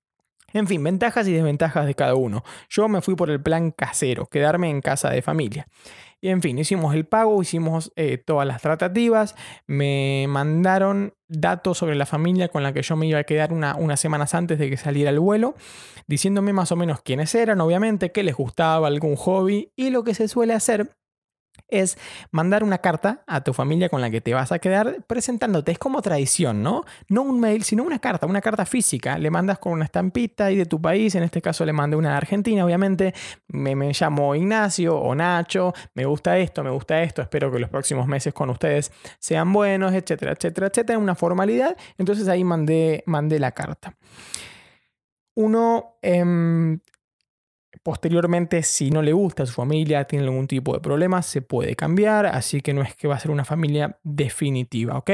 En 0.54 0.68
fin, 0.68 0.84
ventajas 0.84 1.28
y 1.28 1.34
desventajas 1.34 1.86
de 1.86 1.96
cada 1.96 2.16
uno. 2.16 2.44
Yo 2.70 2.88
me 2.88 3.02
fui 3.02 3.16
por 3.16 3.30
el 3.30 3.42
plan 3.42 3.72
casero, 3.72 4.28
quedarme 4.28 4.70
en 4.70 4.82
casa 4.82 5.10
de 5.10 5.22
familia. 5.22 5.68
Y 6.24 6.30
en 6.30 6.42
fin, 6.42 6.60
hicimos 6.60 6.94
el 6.94 7.06
pago, 7.06 7.42
hicimos 7.42 7.92
eh, 7.96 8.20
todas 8.20 8.48
las 8.48 8.62
tratativas, 8.62 9.36
me 9.66 10.28
mandaron 10.30 11.16
datos 11.28 11.80
sobre 11.80 11.96
la 11.96 12.06
familia 12.06 12.50
con 12.50 12.62
la 12.62 12.74
que 12.74 12.84
yo 12.84 12.96
me 12.96 13.08
iba 13.08 13.18
a 13.18 13.24
quedar 13.24 13.52
unas 13.52 14.00
semanas 14.00 14.36
antes 14.36 14.60
de 14.60 14.70
que 14.70 14.78
saliera 14.78 15.10
el 15.10 15.20
vuelo, 15.20 15.56
diciéndome 16.06 16.54
más 16.54 16.72
o 16.72 16.76
menos 16.76 17.02
quiénes 17.02 17.34
eran, 17.34 17.60
obviamente, 17.60 18.12
qué 18.12 18.22
les 18.22 18.36
gustaba, 18.36 18.88
algún 18.88 19.16
hobby 19.16 19.72
y 19.76 19.90
lo 19.90 20.04
que 20.04 20.14
se 20.14 20.28
suele 20.28 20.54
hacer 20.54 20.92
es 21.72 21.98
mandar 22.32 22.64
una 22.64 22.80
carta 22.80 23.24
a 23.26 23.42
tu 23.42 23.54
familia 23.54 23.90
con 23.90 24.02
la 24.02 24.10
que 24.10 24.22
te 24.22 24.34
vas 24.34 24.52
a 24.52 24.60
quedar 24.60 25.04
presentándote. 25.08 25.72
Es 25.72 25.80
como 25.80 26.02
tradición, 26.02 26.62
¿no? 26.62 26.84
No 27.08 27.24
un 27.24 27.40
mail, 27.40 27.64
sino 27.64 27.84
una 27.84 28.00
carta, 28.00 28.28
una 28.28 28.42
carta 28.42 28.66
física. 28.66 29.18
Le 29.18 29.32
mandas 29.32 29.58
con 29.58 29.74
una 29.74 29.86
estampita 29.86 30.46
ahí 30.46 30.58
de 30.58 30.66
tu 30.66 30.82
país. 30.82 31.16
En 31.16 31.24
este 31.24 31.42
caso 31.42 31.66
le 31.66 31.74
mandé 31.74 31.96
una 31.96 32.12
de 32.12 32.18
Argentina, 32.18 32.66
obviamente. 32.66 33.14
Me, 33.48 33.76
me 33.76 33.94
llamo 33.94 34.36
Ignacio 34.36 34.98
o 34.98 35.16
Nacho. 35.16 35.74
Me 35.96 36.06
gusta 36.06 36.38
esto, 36.38 36.64
me 36.64 36.70
gusta 36.70 37.02
esto. 37.02 37.22
Espero 37.22 37.52
que 37.52 37.60
los 37.60 37.70
próximos 37.70 38.06
meses 38.06 38.34
con 38.34 38.50
ustedes 38.50 38.92
sean 39.20 39.52
buenos, 39.52 39.94
etcétera, 39.94 40.34
etcétera, 40.34 40.68
etcétera. 40.68 41.00
Una 41.00 41.16
formalidad. 41.16 41.78
Entonces 41.98 42.28
ahí 42.28 42.44
mandé, 42.44 43.04
mandé 43.08 43.40
la 43.40 43.54
carta. 43.54 43.96
Uno 45.34 45.98
eh, 46.02 46.78
Posteriormente, 47.84 48.62
si 48.62 48.92
no 48.92 49.02
le 49.02 49.14
gusta 49.14 49.44
a 49.44 49.46
su 49.46 49.54
familia, 49.54 50.04
tiene 50.06 50.26
algún 50.26 50.48
tipo 50.48 50.74
de 50.74 50.80
problema, 50.80 51.22
se 51.24 51.42
puede 51.42 51.76
cambiar, 51.76 52.28
así 52.28 52.62
que 52.62 52.74
no 52.74 52.84
es 52.84 52.96
que 52.96 53.08
va 53.08 53.16
a 53.16 53.20
ser 53.20 53.32
una 53.32 53.46
familia 53.46 53.98
definitiva, 54.04 54.98
¿ok? 54.98 55.12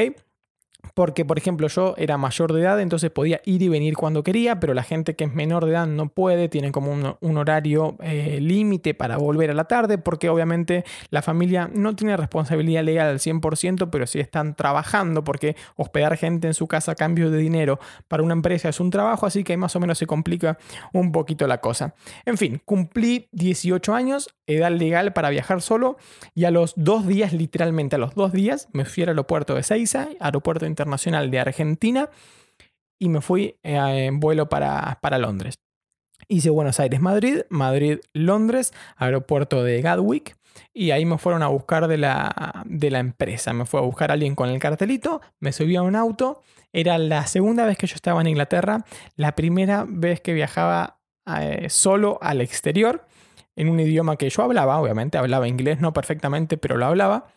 Porque, 0.93 1.25
por 1.25 1.38
ejemplo, 1.38 1.67
yo 1.67 1.96
era 1.98 2.17
mayor 2.17 2.53
de 2.53 2.62
edad, 2.62 2.79
entonces 2.79 3.12
podía 3.12 3.41
ir 3.46 3.62
y 3.62 3.69
venir 3.69 3.96
cuando 3.96 4.24
quería, 4.24 4.60
pero 4.60 4.74
la 4.74 4.84
gente 4.84 5.15
que 5.15 5.25
es 5.25 5.34
menor 5.34 5.65
de 5.65 5.72
edad 5.72 5.88
no 5.88 6.10
puede, 6.10 6.50
tiene 6.50 6.72
como 6.72 6.91
un, 6.91 7.38
horario 7.38 7.98
eh, 8.01 8.39
límite 8.41 8.93
para 8.93 9.17
volver 9.17 9.51
a 9.51 9.53
la 9.53 9.65
tarde, 9.65 9.98
porque 9.98 10.29
obviamente 10.29 10.86
la 11.10 11.22
familia 11.22 11.69
no 11.72 11.96
tiene 11.96 12.17
responsabilidad 12.17 12.84
legal 12.84 13.07
al 13.10 13.19
100%, 13.19 13.89
pero 13.91 14.07
sí 14.07 14.19
están 14.19 14.55
trabajando, 14.55 15.24
porque 15.24 15.55
hospedar 15.75 16.17
gente 16.17 16.48
en 16.48 16.53
su 16.53 16.67
casa 16.67 16.93
a 16.93 16.96
cambio 16.96 17.29
de 17.29 17.38
dinero 17.38 17.79
para 18.07 18.24
una 18.24 18.34
empresa 18.34 18.69
es 18.69 18.79
un 18.79 18.89
trabajo, 18.89 19.25
así 19.25 19.43
que 19.43 19.57
más 19.57 19.75
o 19.75 19.79
menos 19.79 19.98
se 19.98 20.07
complica 20.07 20.57
un 20.93 21.12
poquito 21.12 21.48
la 21.48 21.60
cosa. 21.60 21.93
En 22.25 22.38
fin, 22.38 22.62
cumplí 22.65 23.29
18 23.34 23.93
años, 23.93 24.29
edad 24.48 24.72
legal 24.72 25.13
para 25.13 25.29
viajar 25.29 25.62
solo, 25.62 25.98
y 26.34 26.46
a 26.46 26.51
los 26.51 26.74
dos 26.75 27.05
días, 27.05 27.34
literalmente 27.34 27.98
a 27.98 28.00
los 28.00 28.15
dos 28.15 28.31
días, 28.31 28.67
me 28.74 28.86
fui 28.86 29.03
al 29.03 29.10
aeropuerto 29.10 29.53
de 29.55 29.63
Seiza, 29.63 30.07
aeropuerto 30.19 30.65
internacional 30.77 31.31
de 31.31 31.39
Argentina 31.39 32.10
y 33.00 33.10
me 33.10 33.22
fui 33.22 33.57
eh, 33.63 34.05
en 34.05 34.19
vuelo 34.19 34.48
para, 34.48 35.00
para 35.01 35.17
Londres. 35.17 35.60
Hice 36.27 36.50
Buenos 36.50 36.79
Aires-Madrid, 36.79 37.41
Madrid-Londres, 37.50 38.74
aeropuerto 38.96 39.63
de 39.63 39.81
Gatwick. 39.81 40.38
Y 40.74 40.91
ahí 40.91 41.05
me 41.05 41.17
fueron 41.17 41.43
a 41.43 41.48
buscar 41.48 41.88
de 41.88 41.98
la, 41.98 42.63
de 42.65 42.91
la 42.91 43.00
empresa. 43.00 43.53
Me 43.53 43.65
fue 43.65 43.79
a 43.79 43.84
buscar 43.84 44.12
alguien 44.12 44.36
con 44.36 44.50
el 44.50 44.60
cartelito, 44.60 45.22
me 45.39 45.51
subí 45.51 45.75
a 45.75 45.84
un 45.84 45.96
auto. 45.96 46.41
Era 46.74 46.98
la 46.98 47.25
segunda 47.27 47.65
vez 47.65 47.77
que 47.77 47.88
yo 47.88 47.96
estaba 47.96 48.22
en 48.22 48.27
Inglaterra, 48.27 48.84
la 49.15 49.34
primera 49.36 49.86
vez 49.88 50.19
que 50.19 50.34
viajaba 50.34 51.00
eh, 51.39 51.67
solo 51.69 52.19
al 52.22 52.41
exterior, 52.41 53.07
en 53.55 53.69
un 53.69 53.79
idioma 53.79 54.17
que 54.17 54.29
yo 54.29 54.43
hablaba, 54.43 54.79
obviamente, 54.79 55.17
hablaba 55.17 55.48
inglés 55.48 55.79
no 55.79 55.93
perfectamente, 55.93 56.57
pero 56.57 56.77
lo 56.77 56.86
hablaba. 56.86 57.27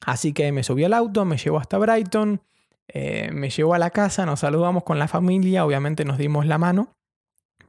Así 0.00 0.32
que 0.32 0.50
me 0.52 0.62
subí 0.62 0.84
al 0.84 0.94
auto, 0.94 1.24
me 1.24 1.36
llevó 1.36 1.58
hasta 1.58 1.78
Brighton, 1.78 2.40
eh, 2.88 3.30
me 3.32 3.50
llevó 3.50 3.74
a 3.74 3.78
la 3.78 3.90
casa, 3.90 4.26
nos 4.26 4.40
saludamos 4.40 4.84
con 4.84 4.98
la 4.98 5.08
familia, 5.08 5.64
obviamente 5.64 6.04
nos 6.04 6.18
dimos 6.18 6.46
la 6.46 6.58
mano 6.58 6.94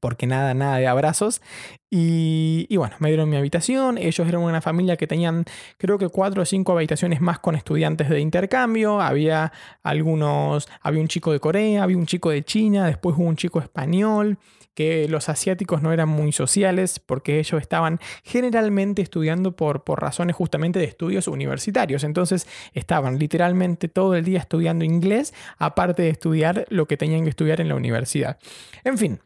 porque 0.05 0.27
nada, 0.27 0.53
nada 0.53 0.77
de 0.77 0.85
abrazos. 0.85 1.41
Y, 1.89 2.67
y, 2.69 2.77
bueno, 2.77 2.95
me 2.99 3.07
dieron 3.07 3.27
mi 3.27 3.37
habitación. 3.37 3.97
Ellos 3.97 4.27
eran 4.27 4.41
una 4.41 4.61
familia 4.61 4.97
que 4.97 5.07
tenían, 5.07 5.45
creo 5.79 5.97
que 5.97 6.09
cuatro 6.09 6.43
o 6.43 6.45
cinco 6.45 6.73
habitaciones 6.73 7.21
más 7.21 7.39
con 7.39 7.55
estudiantes 7.55 8.09
de 8.09 8.19
intercambio. 8.19 9.01
Había 9.01 9.51
algunos, 9.81 10.67
había 10.81 11.01
un 11.01 11.07
chico 11.07 11.31
de 11.31 11.39
Corea, 11.39 11.81
había 11.81 11.97
un 11.97 12.05
chico 12.05 12.29
de 12.29 12.43
China, 12.43 12.85
después 12.85 13.15
hubo 13.17 13.25
un 13.25 13.35
chico 13.35 13.59
español 13.59 14.37
que 14.75 15.07
los 15.07 15.29
asiáticos 15.29 15.81
no 15.81 15.93
eran 15.93 16.09
muy 16.09 16.31
sociales 16.31 16.99
porque 16.99 17.39
ellos 17.39 17.61
estaban 17.61 17.99
generalmente 18.23 19.01
estudiando 19.01 19.55
por, 19.55 19.83
por 19.83 20.01
razones 20.01 20.35
justamente 20.35 20.77
de 20.79 20.85
estudios 20.85 21.27
universitarios. 21.27 22.03
Entonces 22.03 22.47
estaban 22.73 23.17
literalmente 23.17 23.87
todo 23.87 24.15
el 24.15 24.25
día 24.25 24.39
estudiando 24.39 24.85
inglés, 24.85 25.33
aparte 25.57 26.03
de 26.03 26.09
estudiar 26.09 26.65
lo 26.69 26.87
que 26.87 26.97
tenían 26.97 27.23
que 27.23 27.29
estudiar 27.29 27.61
en 27.61 27.69
la 27.69 27.75
universidad. 27.75 28.37
En 28.83 28.97
fin, 28.97 29.19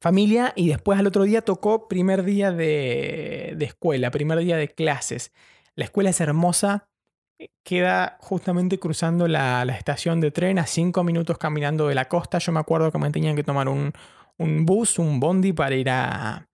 familia 0.00 0.52
y 0.54 0.68
después 0.68 0.98
al 0.98 1.06
otro 1.06 1.24
día 1.24 1.42
tocó 1.42 1.88
primer 1.88 2.22
día 2.22 2.52
de, 2.52 3.56
escuela, 3.60 4.10
primer 4.10 4.38
día 4.38 4.56
de 4.56 4.68
clases. 4.68 5.32
La 5.74 5.84
escuela 5.84 6.10
es 6.10 6.20
hermosa, 6.20 6.88
queda 7.64 8.18
justamente 8.20 8.78
cruzando 8.78 9.28
la, 9.28 9.64
la, 9.64 9.74
estación 9.74 10.20
de 10.20 10.32
tren 10.32 10.58
a 10.58 10.66
cinco 10.66 11.04
minutos 11.04 11.38
caminando 11.38 11.86
de 11.88 11.94
la 11.94 12.06
costa. 12.06 12.38
Yo 12.38 12.52
me 12.52 12.60
acuerdo 12.60 12.90
que 12.90 12.98
me 12.98 13.10
tenían 13.10 13.36
que 13.36 13.44
tomar 13.44 13.68
un, 13.68 13.92
un 14.38 14.64
bus, 14.64 14.98
un 14.98 15.20
bondi 15.20 15.52
para 15.52 15.74
ir 15.74 15.90
a, 15.90 16.48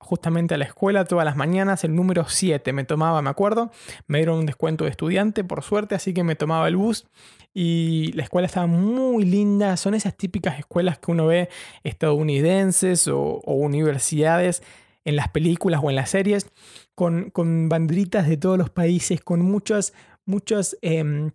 justamente 0.00 0.54
a 0.54 0.58
la 0.58 0.64
escuela 0.64 1.04
todas 1.04 1.24
las 1.24 1.36
mañanas, 1.36 1.84
el 1.84 1.94
número 1.94 2.24
7 2.26 2.72
me 2.72 2.84
tomaba, 2.84 3.22
me 3.22 3.30
acuerdo, 3.30 3.70
me 4.08 4.18
dieron 4.18 4.40
un 4.40 4.46
descuento 4.46 4.84
de 4.84 4.90
estudiante 4.90 5.44
por 5.44 5.62
suerte, 5.62 5.94
así 5.94 6.12
que 6.12 6.24
me 6.24 6.34
tomaba 6.34 6.66
el 6.66 6.76
bus. 6.76 7.06
Y 7.54 8.12
la 8.14 8.24
escuela 8.24 8.46
estaba 8.46 8.66
muy 8.66 9.24
linda, 9.24 9.76
son 9.76 9.94
esas 9.94 10.16
típicas 10.16 10.58
escuelas 10.58 10.98
que 10.98 11.12
uno 11.12 11.26
ve 11.26 11.48
estadounidenses 11.84 13.06
o, 13.08 13.40
universidades 13.46 14.62
en 15.04 15.16
las 15.16 15.28
películas 15.28 15.80
o 15.82 15.90
en 15.90 15.96
las 15.96 16.10
series, 16.10 16.50
con, 16.96 17.30
con 17.30 17.68
banderitas 17.68 18.28
de 18.28 18.36
todos 18.36 18.58
los 18.58 18.70
países, 18.70 19.20
con 19.20 19.42
muchas, 19.42 19.92
muchas... 20.26 20.76
Em, 20.82 21.30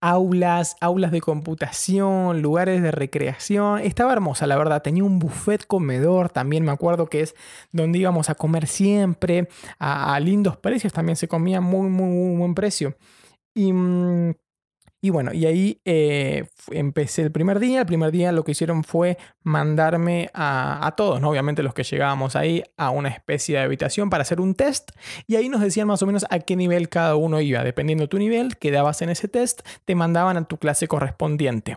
aulas, 0.00 0.76
aulas 0.80 1.10
de 1.10 1.20
computación, 1.20 2.42
lugares 2.42 2.82
de 2.82 2.90
recreación. 2.90 3.80
Estaba 3.80 4.12
hermosa, 4.12 4.46
la 4.46 4.56
verdad. 4.56 4.82
Tenía 4.82 5.04
un 5.04 5.18
buffet 5.18 5.66
comedor, 5.66 6.30
también 6.30 6.64
me 6.64 6.72
acuerdo 6.72 7.06
que 7.06 7.22
es 7.22 7.34
donde 7.72 7.98
íbamos 7.98 8.30
a 8.30 8.34
comer 8.34 8.66
siempre, 8.66 9.48
a, 9.78 10.18
lindos 10.20 10.56
precios, 10.56 10.92
también 10.92 11.16
se 11.16 11.28
comía 11.28 11.60
muy, 11.60 11.88
muy, 11.88 12.08
muy 12.08 12.36
buen 12.38 12.54
precio. 12.54 12.96
Y 13.54 13.72
mm, 13.72 14.34
y 15.00 15.10
bueno, 15.10 15.32
y 15.32 15.46
ahí 15.46 15.80
eh, 15.84 16.46
empecé 16.70 17.22
el 17.22 17.30
primer 17.30 17.60
día. 17.60 17.80
El 17.80 17.86
primer 17.86 18.10
día 18.10 18.32
lo 18.32 18.44
que 18.44 18.52
hicieron 18.52 18.82
fue 18.82 19.18
mandarme 19.42 20.30
a, 20.32 20.94
todos, 20.96 21.20
¿no? 21.20 21.30
obviamente 21.30 21.62
los 21.62 21.74
que 21.74 21.84
llegábamos 21.84 22.34
ahí, 22.34 22.62
a 22.76 22.90
una 22.90 23.10
especie 23.10 23.56
de 23.56 23.62
habitación 23.62 24.10
para 24.10 24.22
hacer 24.22 24.40
un 24.40 24.54
test. 24.54 24.90
Y 25.26 25.36
ahí 25.36 25.48
nos 25.48 25.60
decían 25.60 25.86
más 25.86 26.02
o 26.02 26.06
menos 26.06 26.24
a 26.30 26.38
qué 26.38 26.56
nivel 26.56 26.88
cada 26.88 27.14
uno 27.16 27.40
iba. 27.40 27.62
Dependiendo 27.62 28.04
de 28.04 28.08
tu 28.08 28.18
nivel, 28.18 28.56
quedabas 28.56 29.02
en 29.02 29.10
ese 29.10 29.28
test, 29.28 29.60
te 29.84 29.94
mandaban 29.94 30.36
a 30.36 30.44
tu 30.44 30.56
clase 30.56 30.88
correspondiente. 30.88 31.76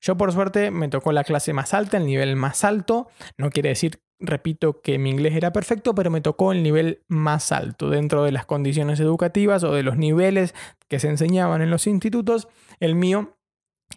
Yo 0.00 0.16
por 0.16 0.32
suerte 0.32 0.70
me 0.70 0.88
tocó 0.88 1.12
la 1.12 1.24
clase 1.24 1.52
más 1.52 1.72
alta, 1.72 1.96
el 1.96 2.06
nivel 2.06 2.36
más 2.36 2.64
alto. 2.64 3.08
No 3.38 3.50
quiere 3.50 3.70
decir 3.70 4.00
repito 4.18 4.80
que 4.80 4.98
mi 4.98 5.10
inglés 5.10 5.34
era 5.34 5.52
perfecto, 5.52 5.94
pero 5.94 6.10
me 6.10 6.20
tocó 6.20 6.52
el 6.52 6.62
nivel 6.62 7.02
más 7.08 7.52
alto 7.52 7.90
dentro 7.90 8.24
de 8.24 8.32
las 8.32 8.46
condiciones 8.46 9.00
educativas 9.00 9.62
o 9.64 9.72
de 9.72 9.82
los 9.82 9.96
niveles 9.96 10.54
que 10.88 10.98
se 10.98 11.08
enseñaban 11.08 11.62
en 11.62 11.70
los 11.70 11.86
institutos. 11.86 12.48
El 12.80 12.94
mío 12.94 13.36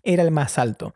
era 0.03 0.23
el 0.23 0.31
más 0.31 0.57
alto 0.57 0.93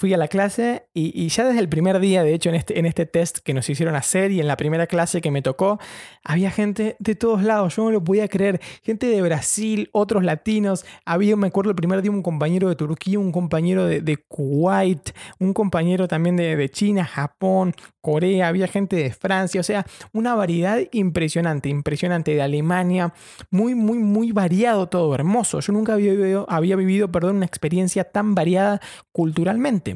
fui 0.00 0.14
a 0.14 0.16
la 0.16 0.28
clase 0.28 0.86
y, 0.94 1.28
ya 1.28 1.44
desde 1.44 1.60
el 1.60 1.68
primer 1.68 2.00
día, 2.00 2.22
de 2.22 2.32
hecho, 2.32 2.48
en 2.48 2.54
este, 2.54 2.78
en 2.78 2.86
este 2.86 3.04
test 3.04 3.40
que 3.40 3.52
nos 3.52 3.68
hicieron 3.68 3.94
hacer 3.94 4.30
y 4.30 4.40
en 4.40 4.46
la 4.46 4.56
primera 4.56 4.86
clase 4.86 5.20
que 5.20 5.30
me 5.30 5.42
tocó, 5.42 5.78
había 6.24 6.50
gente 6.50 6.96
de 7.00 7.14
todos 7.14 7.42
lados, 7.42 7.76
yo 7.76 7.84
no 7.84 7.90
lo 7.90 8.02
podía 8.02 8.26
creer, 8.26 8.62
gente 8.82 9.08
de 9.08 9.20
Brasil, 9.20 9.90
otros 9.92 10.24
latinos, 10.24 10.86
había, 11.04 11.36
me 11.36 11.48
acuerdo 11.48 11.68
el 11.72 11.76
primer 11.76 12.00
día, 12.00 12.10
un 12.10 12.22
compañero 12.22 12.70
de 12.70 12.76
Turquía, 12.76 13.18
un 13.18 13.30
compañero 13.30 13.84
de, 13.84 14.16
Kuwait, 14.16 15.10
un 15.38 15.52
compañero 15.52 16.08
también 16.08 16.34
de, 16.34 16.56
de 16.56 16.70
China, 16.70 17.04
Japón, 17.04 17.74
Corea, 18.00 18.48
había 18.48 18.66
gente 18.66 18.96
de 18.96 19.10
Francia, 19.12 19.60
o 19.60 19.64
sea, 19.64 19.84
una 20.12 20.34
variedad 20.34 20.80
impresionante, 20.92 21.68
impresionante 21.68 22.34
de 22.34 22.40
Alemania, 22.40 23.12
muy, 23.50 23.74
muy, 23.74 23.98
muy 23.98 24.32
variado 24.32 24.88
todo, 24.88 25.14
hermoso. 25.14 25.60
Yo 25.60 25.74
nunca 25.74 25.92
había 25.92 26.12
vivido, 26.12 26.46
había 26.48 26.76
vivido 26.76 27.12
perdón, 27.12 27.36
una 27.36 27.46
experiencia 27.46 28.04
tan 28.04 28.34
variada 28.34 28.80
culturalmente. 29.12 29.89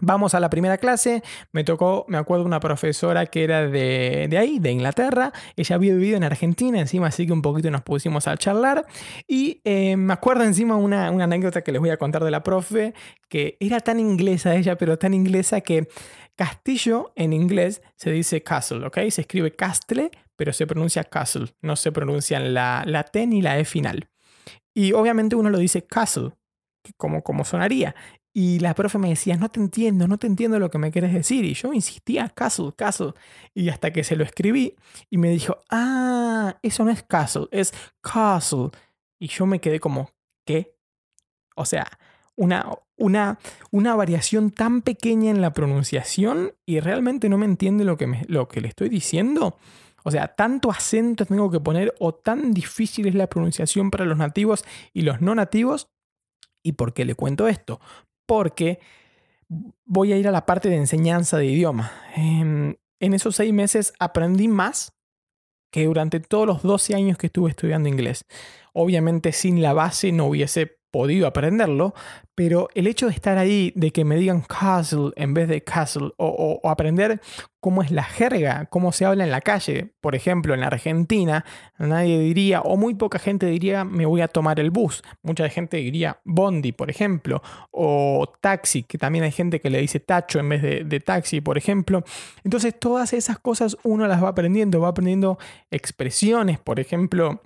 Vamos 0.00 0.34
a 0.34 0.40
la 0.40 0.50
primera 0.50 0.76
clase, 0.76 1.22
me 1.52 1.62
tocó, 1.62 2.04
me 2.08 2.18
acuerdo, 2.18 2.44
una 2.44 2.58
profesora 2.58 3.26
que 3.26 3.44
era 3.44 3.68
de, 3.68 4.28
ahí, 4.36 4.58
de 4.58 4.72
Inglaterra, 4.72 5.32
ella 5.54 5.76
había 5.76 5.94
vivido 5.94 6.16
en 6.16 6.24
Argentina 6.24 6.80
encima, 6.80 7.06
así 7.06 7.26
que 7.26 7.32
un 7.32 7.42
poquito 7.42 7.70
nos 7.70 7.82
pusimos 7.82 8.26
a 8.26 8.36
charlar 8.36 8.86
y 9.28 9.60
eh, 9.62 9.96
me 9.96 10.12
acuerdo 10.12 10.42
encima 10.42 10.74
una, 10.74 11.12
una 11.12 11.24
anécdota 11.24 11.62
que 11.62 11.70
les 11.70 11.80
voy 11.80 11.90
a 11.90 11.96
contar 11.96 12.24
de 12.24 12.32
la 12.32 12.42
profe, 12.42 12.92
que 13.28 13.56
era 13.60 13.78
tan 13.78 14.00
inglesa 14.00 14.56
ella, 14.56 14.76
pero 14.76 14.98
tan 14.98 15.14
inglesa 15.14 15.60
que 15.60 15.86
castillo 16.34 17.12
en 17.14 17.32
inglés 17.32 17.80
se 17.96 18.10
dice 18.10 18.42
castle, 18.42 18.84
¿ok? 18.86 18.98
Se 19.10 19.20
escribe 19.20 19.54
castle, 19.54 20.10
pero 20.34 20.52
se 20.52 20.66
pronuncia 20.66 21.04
castle, 21.04 21.54
no 21.62 21.76
se 21.76 21.92
pronuncian 21.92 22.52
la, 22.52 22.82
la 22.84 23.04
T 23.04 23.26
ni 23.28 23.42
la 23.42 23.60
E 23.60 23.64
final. 23.64 24.08
Y 24.74 24.92
obviamente 24.92 25.36
uno 25.36 25.50
lo 25.50 25.58
dice 25.58 25.82
castle, 25.82 26.32
como, 26.96 27.22
como 27.22 27.44
sonaría. 27.44 27.94
Y 28.36 28.58
la 28.58 28.74
profe 28.74 28.98
me 28.98 29.10
decía, 29.10 29.36
no 29.36 29.48
te 29.48 29.60
entiendo, 29.60 30.08
no 30.08 30.18
te 30.18 30.26
entiendo 30.26 30.58
lo 30.58 30.68
que 30.68 30.76
me 30.78 30.90
quieres 30.90 31.14
decir. 31.14 31.44
Y 31.44 31.54
yo 31.54 31.72
insistía, 31.72 32.28
castle, 32.28 32.72
castle. 32.76 33.12
Y 33.54 33.68
hasta 33.68 33.92
que 33.92 34.02
se 34.02 34.16
lo 34.16 34.24
escribí 34.24 34.74
y 35.08 35.18
me 35.18 35.30
dijo, 35.30 35.58
ah, 35.70 36.58
eso 36.60 36.84
no 36.84 36.90
es 36.90 37.04
castle, 37.04 37.46
es 37.52 37.72
castle. 38.00 38.70
Y 39.20 39.28
yo 39.28 39.46
me 39.46 39.60
quedé 39.60 39.78
como, 39.78 40.10
¿qué? 40.44 40.76
O 41.54 41.64
sea, 41.64 41.86
una, 42.34 42.66
una, 42.96 43.38
una 43.70 43.94
variación 43.94 44.50
tan 44.50 44.82
pequeña 44.82 45.30
en 45.30 45.40
la 45.40 45.52
pronunciación 45.52 46.54
y 46.66 46.80
realmente 46.80 47.28
no 47.28 47.38
me 47.38 47.46
entiende 47.46 47.84
lo 47.84 47.96
que, 47.96 48.08
me, 48.08 48.24
lo 48.26 48.48
que 48.48 48.60
le 48.60 48.66
estoy 48.66 48.88
diciendo. 48.88 49.58
O 50.02 50.10
sea, 50.10 50.34
tanto 50.34 50.72
acento 50.72 51.24
tengo 51.24 51.52
que 51.52 51.60
poner 51.60 51.94
o 52.00 52.12
tan 52.12 52.52
difícil 52.52 53.06
es 53.06 53.14
la 53.14 53.28
pronunciación 53.28 53.92
para 53.92 54.04
los 54.04 54.18
nativos 54.18 54.64
y 54.92 55.02
los 55.02 55.20
no 55.20 55.36
nativos. 55.36 55.88
¿Y 56.64 56.72
por 56.72 56.94
qué 56.94 57.04
le 57.04 57.14
cuento 57.14 57.46
esto? 57.46 57.80
Porque 58.26 58.80
voy 59.84 60.12
a 60.12 60.16
ir 60.16 60.28
a 60.28 60.32
la 60.32 60.46
parte 60.46 60.68
de 60.68 60.76
enseñanza 60.76 61.38
de 61.38 61.46
idioma. 61.46 61.92
En, 62.16 62.78
esos 63.00 63.36
seis 63.36 63.52
meses 63.52 63.92
aprendí 63.98 64.48
más 64.48 64.94
que 65.70 65.84
durante 65.84 66.20
todos 66.20 66.46
los 66.46 66.62
12 66.62 66.94
años 66.94 67.18
que 67.18 67.26
estuve 67.26 67.50
estudiando 67.50 67.88
inglés. 67.88 68.24
Obviamente 68.72 69.32
sin 69.32 69.60
la 69.60 69.72
base 69.72 70.10
no 70.10 70.26
hubiese 70.26 70.78
podido 70.94 71.26
aprenderlo, 71.26 71.92
pero 72.36 72.68
el 72.76 72.86
hecho 72.86 73.06
de 73.06 73.12
estar 73.14 73.36
ahí, 73.36 73.72
de 73.74 73.90
que 73.90 74.04
me 74.04 74.14
digan 74.14 74.42
castle 74.42 75.10
en 75.16 75.34
vez 75.34 75.48
de 75.48 75.64
castle, 75.64 76.12
o, 76.18 76.60
aprender 76.62 77.20
cómo 77.58 77.82
es 77.82 77.90
la 77.90 78.04
jerga, 78.04 78.66
cómo 78.66 78.92
se 78.92 79.04
habla 79.04 79.24
en 79.24 79.32
la 79.32 79.40
calle, 79.40 79.92
por 80.00 80.14
ejemplo, 80.14 80.54
en 80.54 80.60
la 80.60 80.68
Argentina, 80.68 81.44
nadie 81.78 82.20
diría, 82.20 82.60
o 82.60 82.76
muy 82.76 82.94
poca 82.94 83.18
gente 83.18 83.46
diría, 83.46 83.84
me 83.84 84.06
voy 84.06 84.20
a 84.20 84.28
tomar 84.28 84.60
el 84.60 84.70
bus. 84.70 85.02
Mucha 85.22 85.48
gente 85.48 85.78
diría 85.78 86.20
bondi, 86.22 86.70
por 86.70 86.90
ejemplo, 86.90 87.42
o 87.72 88.32
taxi, 88.40 88.84
que 88.84 88.96
también 88.96 89.24
hay 89.24 89.32
gente 89.32 89.58
que 89.58 89.70
le 89.70 89.80
dice 89.80 89.98
tacho 89.98 90.38
en 90.38 90.48
vez 90.48 90.62
de, 90.62 90.84
de 90.84 91.00
taxi, 91.00 91.40
por 91.40 91.58
ejemplo. 91.58 92.04
Entonces, 92.44 92.78
todas 92.78 93.12
esas 93.14 93.40
cosas 93.40 93.76
uno 93.82 94.06
las 94.06 94.22
va 94.22 94.28
aprendiendo, 94.28 94.80
va 94.80 94.90
aprendiendo 94.90 95.38
expresiones, 95.72 96.60
por 96.60 96.78
ejemplo 96.78 97.40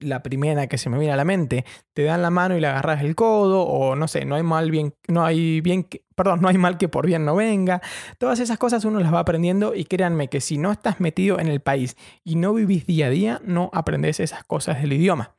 la 0.00 0.22
primera 0.22 0.66
que 0.66 0.78
se 0.78 0.90
me 0.90 0.98
viene 0.98 1.12
a 1.12 1.16
la 1.16 1.24
mente, 1.24 1.64
te 1.92 2.04
dan 2.04 2.22
la 2.22 2.30
mano 2.30 2.56
y 2.56 2.60
le 2.60 2.66
agarras 2.66 3.02
el 3.02 3.14
codo, 3.14 3.62
o 3.62 3.94
no 3.94 4.08
sé, 4.08 4.24
no 4.24 4.34
hay 4.34 4.42
mal 4.42 4.70
bien, 4.70 4.94
no 5.08 5.24
hay 5.24 5.60
bien 5.60 5.84
que, 5.84 6.02
perdón, 6.14 6.40
no 6.40 6.48
hay 6.48 6.58
mal 6.58 6.78
que 6.78 6.88
por 6.88 7.06
bien 7.06 7.24
no 7.24 7.36
venga. 7.36 7.80
Todas 8.18 8.40
esas 8.40 8.58
cosas 8.58 8.84
uno 8.84 8.98
las 8.98 9.12
va 9.12 9.20
aprendiendo 9.20 9.74
y 9.74 9.84
créanme 9.84 10.28
que 10.28 10.40
si 10.40 10.58
no 10.58 10.72
estás 10.72 11.00
metido 11.00 11.38
en 11.38 11.48
el 11.48 11.60
país 11.60 11.96
y 12.24 12.36
no 12.36 12.54
vivís 12.54 12.86
día 12.86 13.06
a 13.06 13.10
día, 13.10 13.40
no 13.44 13.70
aprendes 13.72 14.20
esas 14.20 14.42
cosas 14.44 14.80
del 14.80 14.94
idioma, 14.94 15.34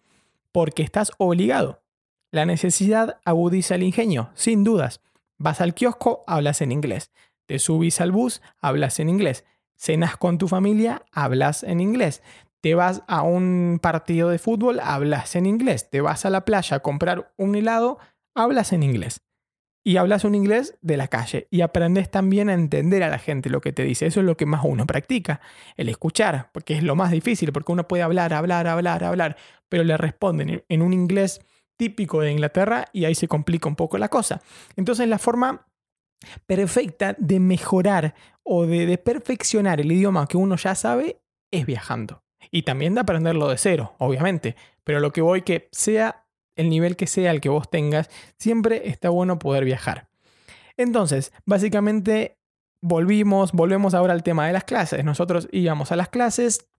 porque 0.51 0.83
estás 0.83 1.11
obligado. 1.17 1.81
La 2.31 2.45
necesidad 2.45 3.19
agudiza 3.25 3.75
el 3.75 3.83
ingenio, 3.83 4.29
sin 4.35 4.63
dudas. 4.63 5.01
Vas 5.37 5.59
al 5.59 5.73
kiosco, 5.73 6.23
hablas 6.27 6.61
en 6.61 6.71
inglés. 6.71 7.11
Te 7.45 7.59
subís 7.59 7.99
al 7.99 8.11
bus, 8.11 8.41
hablas 8.61 8.99
en 8.99 9.09
inglés. 9.09 9.43
Cenas 9.75 10.15
con 10.15 10.37
tu 10.37 10.47
familia, 10.47 11.03
hablas 11.11 11.63
en 11.63 11.81
inglés. 11.81 12.21
Te 12.61 12.75
vas 12.75 13.03
a 13.07 13.23
un 13.23 13.79
partido 13.81 14.29
de 14.29 14.37
fútbol, 14.37 14.79
hablas 14.79 15.35
en 15.35 15.45
inglés. 15.47 15.89
Te 15.89 16.01
vas 16.01 16.25
a 16.25 16.29
la 16.29 16.45
playa 16.45 16.77
a 16.77 16.79
comprar 16.81 17.33
un 17.37 17.55
helado, 17.55 17.97
hablas 18.35 18.71
en 18.71 18.83
inglés. 18.83 19.21
Y 19.83 19.97
hablas 19.97 20.25
un 20.25 20.35
inglés 20.35 20.77
de 20.81 20.95
la 20.95 21.07
calle. 21.07 21.47
Y 21.49 21.61
aprendes 21.61 22.11
también 22.11 22.49
a 22.49 22.53
entender 22.53 23.01
a 23.01 23.09
la 23.09 23.17
gente 23.17 23.49
lo 23.49 23.61
que 23.61 23.73
te 23.73 23.83
dice. 23.83 24.05
Eso 24.05 24.19
es 24.19 24.27
lo 24.27 24.37
que 24.37 24.45
más 24.45 24.61
uno 24.63 24.85
practica. 24.85 25.41
El 25.75 25.89
escuchar, 25.89 26.51
porque 26.53 26.75
es 26.75 26.83
lo 26.83 26.95
más 26.95 27.09
difícil, 27.09 27.51
porque 27.51 27.71
uno 27.71 27.87
puede 27.87 28.03
hablar, 28.03 28.31
hablar, 28.31 28.67
hablar, 28.67 29.03
hablar, 29.03 29.37
pero 29.69 29.83
le 29.83 29.97
responden 29.97 30.63
en 30.69 30.81
un 30.83 30.93
inglés 30.93 31.41
típico 31.77 32.21
de 32.21 32.31
Inglaterra 32.31 32.85
y 32.93 33.05
ahí 33.05 33.15
se 33.15 33.27
complica 33.27 33.67
un 33.67 33.75
poco 33.75 33.97
la 33.97 34.07
cosa. 34.07 34.39
Entonces 34.75 35.07
la 35.07 35.17
forma 35.17 35.65
perfecta 36.45 37.15
de 37.17 37.39
mejorar 37.39 38.13
o 38.43 38.67
de, 38.67 38.85
de 38.85 38.99
perfeccionar 38.99 39.81
el 39.81 39.91
idioma 39.91 40.27
que 40.27 40.37
uno 40.37 40.57
ya 40.57 40.75
sabe 40.75 41.23
es 41.49 41.65
viajando. 41.65 42.21
Y 42.51 42.63
también 42.63 42.93
de 42.93 43.01
aprenderlo 43.01 43.48
de 43.48 43.58
cero, 43.58 43.96
obviamente. 43.98 44.55
Pero 44.84 45.00
lo 45.00 45.12
que 45.12 45.22
voy 45.22 45.41
que 45.41 45.70
sea 45.72 46.25
el 46.55 46.70
nivel 46.70 46.96
que 46.96 47.08
sea 47.08 47.31
el 47.31 47.41
que 47.41 47.50
vos 47.50 47.70
tengas, 47.70 48.10
siempre 48.38 48.89
está 48.89 49.10
bueno 49.10 49.39
poder 49.39 49.65
viajar. 49.65 50.08
Entonces, 50.77 51.31
básicamente 51.46 52.38
volvimos, 52.81 53.51
volvemos 53.51 53.93
ahora 53.93 54.13
al 54.13 54.24
tema 54.24 54.48
de 54.48 54.53
las 54.53 54.63
clases. 54.63 55.03
Nosotros 55.03 55.48
íbamos 55.51 55.91
a 55.91 55.96
las 55.96 56.10
clases, 56.10 56.70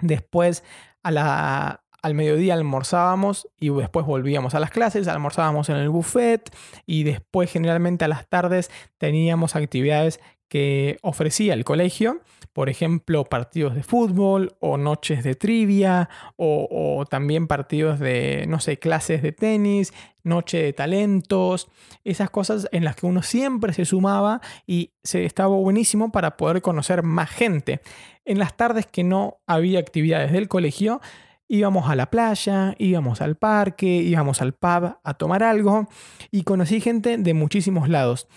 después 0.00 0.64
a 1.02 1.10
la, 1.10 1.84
al 2.02 2.14
mediodía 2.14 2.54
almorzábamos 2.54 3.48
y 3.58 3.70
después 3.70 4.06
volvíamos 4.06 4.54
a 4.54 4.60
las 4.60 4.70
clases, 4.70 5.08
almorzábamos 5.08 5.68
en 5.68 5.76
el 5.76 5.88
buffet 5.88 6.54
y 6.86 7.04
después 7.04 7.50
generalmente 7.50 8.04
a 8.04 8.08
las 8.08 8.28
tardes 8.28 8.70
teníamos 8.98 9.56
actividades 9.56 10.20
que 10.48 10.98
ofrecía 11.02 11.54
el 11.54 11.64
colegio, 11.64 12.20
por 12.52 12.68
ejemplo, 12.68 13.24
partidos 13.24 13.74
de 13.74 13.82
fútbol 13.82 14.56
o 14.60 14.76
noches 14.76 15.24
de 15.24 15.34
trivia 15.34 16.08
o, 16.36 17.04
también 17.08 17.46
partidos 17.46 17.98
de, 17.98 18.44
no 18.48 18.60
sé, 18.60 18.78
clases 18.78 19.22
de 19.22 19.32
tenis, 19.32 19.92
noche 20.22 20.62
de 20.62 20.72
talentos, 20.72 21.68
esas 22.04 22.30
cosas 22.30 22.68
en 22.72 22.84
las 22.84 22.96
que 22.96 23.06
uno 23.06 23.22
siempre 23.22 23.72
se 23.72 23.84
sumaba 23.84 24.40
y 24.66 24.92
se 25.02 25.24
estaba 25.24 25.56
buenísimo 25.56 26.12
para 26.12 26.36
poder 26.36 26.60
conocer 26.60 27.02
más 27.02 27.30
gente. 27.30 27.80
En 28.24 28.38
las 28.38 28.56
tardes 28.56 28.86
que 28.86 29.02
no 29.02 29.38
había 29.46 29.78
actividades 29.78 30.32
del 30.32 30.48
colegio, 30.48 31.00
íbamos 31.48 31.88
a 31.90 31.96
la 31.96 32.10
playa, 32.10 32.74
íbamos 32.78 33.20
al 33.20 33.36
parque, 33.36 33.86
íbamos 33.86 34.42
al 34.42 34.52
pub 34.52 34.96
a 35.02 35.14
tomar 35.14 35.42
algo 35.42 35.88
y 36.30 36.44
conocí 36.44 36.80
gente 36.80 37.16
de 37.18 37.34
muchísimos 37.34 37.88
lados. 37.88 38.28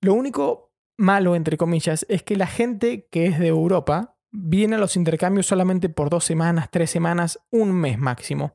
Lo 0.00 0.14
único 0.14 0.67
malo, 0.98 1.34
entre 1.34 1.56
comillas, 1.56 2.04
es 2.10 2.22
que 2.22 2.36
la 2.36 2.46
gente 2.46 3.06
que 3.10 3.26
es 3.26 3.38
de 3.38 3.46
Europa 3.46 4.16
viene 4.30 4.76
a 4.76 4.78
los 4.78 4.96
intercambios 4.96 5.46
solamente 5.46 5.88
por 5.88 6.10
dos 6.10 6.24
semanas, 6.24 6.68
tres 6.70 6.90
semanas, 6.90 7.40
un 7.50 7.72
mes 7.72 7.98
máximo. 7.98 8.54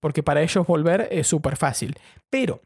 Porque 0.00 0.24
para 0.24 0.42
ellos 0.42 0.66
volver 0.66 1.06
es 1.12 1.28
súper 1.28 1.56
fácil. 1.56 1.96
Pero 2.28 2.62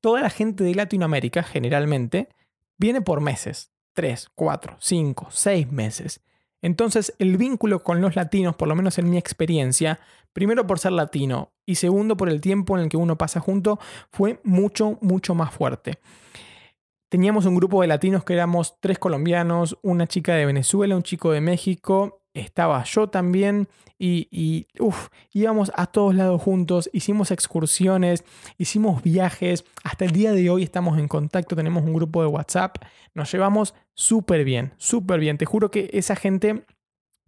toda 0.00 0.20
la 0.20 0.30
gente 0.30 0.62
de 0.62 0.74
Latinoamérica 0.74 1.42
generalmente 1.42 2.28
viene 2.76 3.00
por 3.00 3.20
meses. 3.20 3.72
Tres, 3.92 4.30
cuatro, 4.36 4.76
cinco, 4.78 5.26
seis 5.30 5.70
meses. 5.72 6.20
Entonces 6.62 7.14
el 7.18 7.36
vínculo 7.38 7.82
con 7.82 8.00
los 8.00 8.14
latinos, 8.14 8.54
por 8.54 8.68
lo 8.68 8.76
menos 8.76 8.98
en 8.98 9.10
mi 9.10 9.18
experiencia, 9.18 9.98
primero 10.32 10.66
por 10.66 10.78
ser 10.78 10.92
latino 10.92 11.52
y 11.66 11.76
segundo 11.76 12.16
por 12.16 12.28
el 12.28 12.40
tiempo 12.40 12.76
en 12.76 12.84
el 12.84 12.88
que 12.88 12.96
uno 12.96 13.16
pasa 13.16 13.40
junto, 13.40 13.80
fue 14.10 14.40
mucho, 14.44 14.98
mucho 15.00 15.34
más 15.34 15.52
fuerte. 15.52 15.98
Teníamos 17.10 17.44
un 17.44 17.56
grupo 17.56 17.82
de 17.82 17.88
latinos 17.88 18.22
que 18.22 18.34
éramos 18.34 18.76
tres 18.78 19.00
colombianos, 19.00 19.76
una 19.82 20.06
chica 20.06 20.36
de 20.36 20.46
Venezuela, 20.46 20.94
un 20.94 21.02
chico 21.02 21.32
de 21.32 21.40
México, 21.40 22.22
estaba 22.34 22.84
yo 22.84 23.08
también 23.08 23.66
y, 23.98 24.68
íbamos 25.32 25.72
a 25.74 25.86
todos 25.86 26.14
lados 26.14 26.40
juntos, 26.40 26.88
hicimos 26.92 27.32
excursiones, 27.32 28.24
hicimos 28.58 29.02
viajes, 29.02 29.64
hasta 29.82 30.04
el 30.04 30.12
día 30.12 30.30
de 30.30 30.50
hoy 30.50 30.62
estamos 30.62 31.00
en 31.00 31.08
contacto, 31.08 31.56
tenemos 31.56 31.82
un 31.82 31.94
grupo 31.94 32.22
de 32.22 32.28
WhatsApp, 32.28 32.76
nos 33.12 33.32
llevamos 33.32 33.74
súper 33.92 34.44
bien, 34.44 34.72
súper 34.76 35.18
bien, 35.18 35.36
te 35.36 35.46
juro 35.46 35.72
que 35.72 35.90
esa 35.92 36.14
gente 36.14 36.64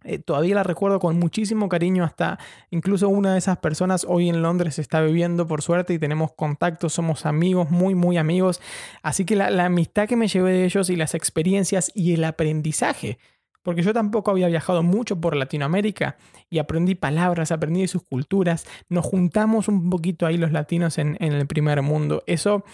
eh, 0.03 0.19
todavía 0.19 0.55
la 0.55 0.63
recuerdo 0.63 0.99
con 0.99 1.17
muchísimo 1.17 1.69
cariño, 1.69 2.03
hasta 2.03 2.39
incluso 2.71 3.07
una 3.09 3.33
de 3.33 3.39
esas 3.39 3.57
personas 3.57 4.05
hoy 4.07 4.29
en 4.29 4.41
Londres 4.41 4.79
está 4.79 5.01
viviendo 5.01 5.47
por 5.47 5.61
suerte 5.61 5.93
y 5.93 5.99
tenemos 5.99 6.33
contacto, 6.33 6.89
somos 6.89 7.25
amigos, 7.25 7.69
muy, 7.69 7.95
muy 7.95 8.17
amigos. 8.17 8.61
Así 9.01 9.25
que 9.25 9.35
la, 9.35 9.65
amistad 9.65 10.07
que 10.07 10.15
me 10.15 10.27
llevé 10.27 10.51
de 10.51 10.65
ellos 10.65 10.89
y 10.89 10.95
las 10.95 11.15
experiencias 11.15 11.91
y 11.95 12.13
el 12.13 12.23
aprendizaje, 12.25 13.17
porque 13.61 13.81
yo 13.81 13.93
tampoco 13.93 14.31
había 14.31 14.47
viajado 14.47 14.83
mucho 14.83 15.21
por 15.21 15.37
Latinoamérica 15.37 16.17
y 16.49 16.59
aprendí 16.59 16.95
palabras, 16.95 17.51
aprendí 17.51 17.87
sus 17.87 18.03
culturas, 18.03 18.65
nos 18.89 19.05
juntamos 19.05 19.69
un 19.69 19.89
poquito 19.89 20.25
ahí 20.25 20.37
los 20.37 20.51
latinos 20.51 20.97
en, 20.97 21.15
el 21.19 21.47
primer 21.47 21.81
mundo. 21.81 22.23
Eso, 22.27 22.65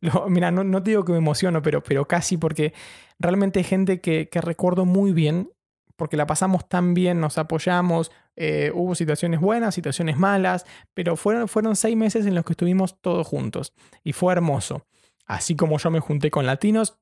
mira, 0.28 0.50
no, 0.50 0.64
no, 0.64 0.82
te 0.82 0.90
digo 0.90 1.04
que 1.04 1.12
me 1.12 1.18
emociono, 1.18 1.60
pero, 1.60 1.82
pero 1.82 2.08
casi 2.08 2.38
porque 2.38 2.72
realmente 3.18 3.62
gente 3.62 4.00
que, 4.00 4.30
que 4.30 4.40
recuerdo 4.40 4.86
muy 4.86 5.12
bien 5.12 5.50
porque 5.98 6.16
la 6.16 6.26
pasamos 6.26 6.68
tan 6.68 6.94
bien, 6.94 7.20
nos 7.20 7.38
apoyamos, 7.38 8.12
eh, 8.36 8.70
hubo 8.72 8.94
situaciones 8.94 9.40
buenas, 9.40 9.74
situaciones 9.74 10.16
malas, 10.16 10.64
pero 10.94 11.16
fueron, 11.16 11.48
fueron 11.48 11.74
seis 11.74 11.96
meses 11.96 12.24
en 12.24 12.36
los 12.36 12.44
que 12.44 12.52
estuvimos 12.52 13.00
todos 13.00 13.26
juntos 13.26 13.74
y 14.04 14.12
fue 14.12 14.32
hermoso. 14.32 14.86
Así 15.26 15.56
como 15.56 15.76
yo 15.76 15.90
me 15.90 15.98
junté 15.98 16.30
con 16.30 16.46
latinos, 16.46 17.00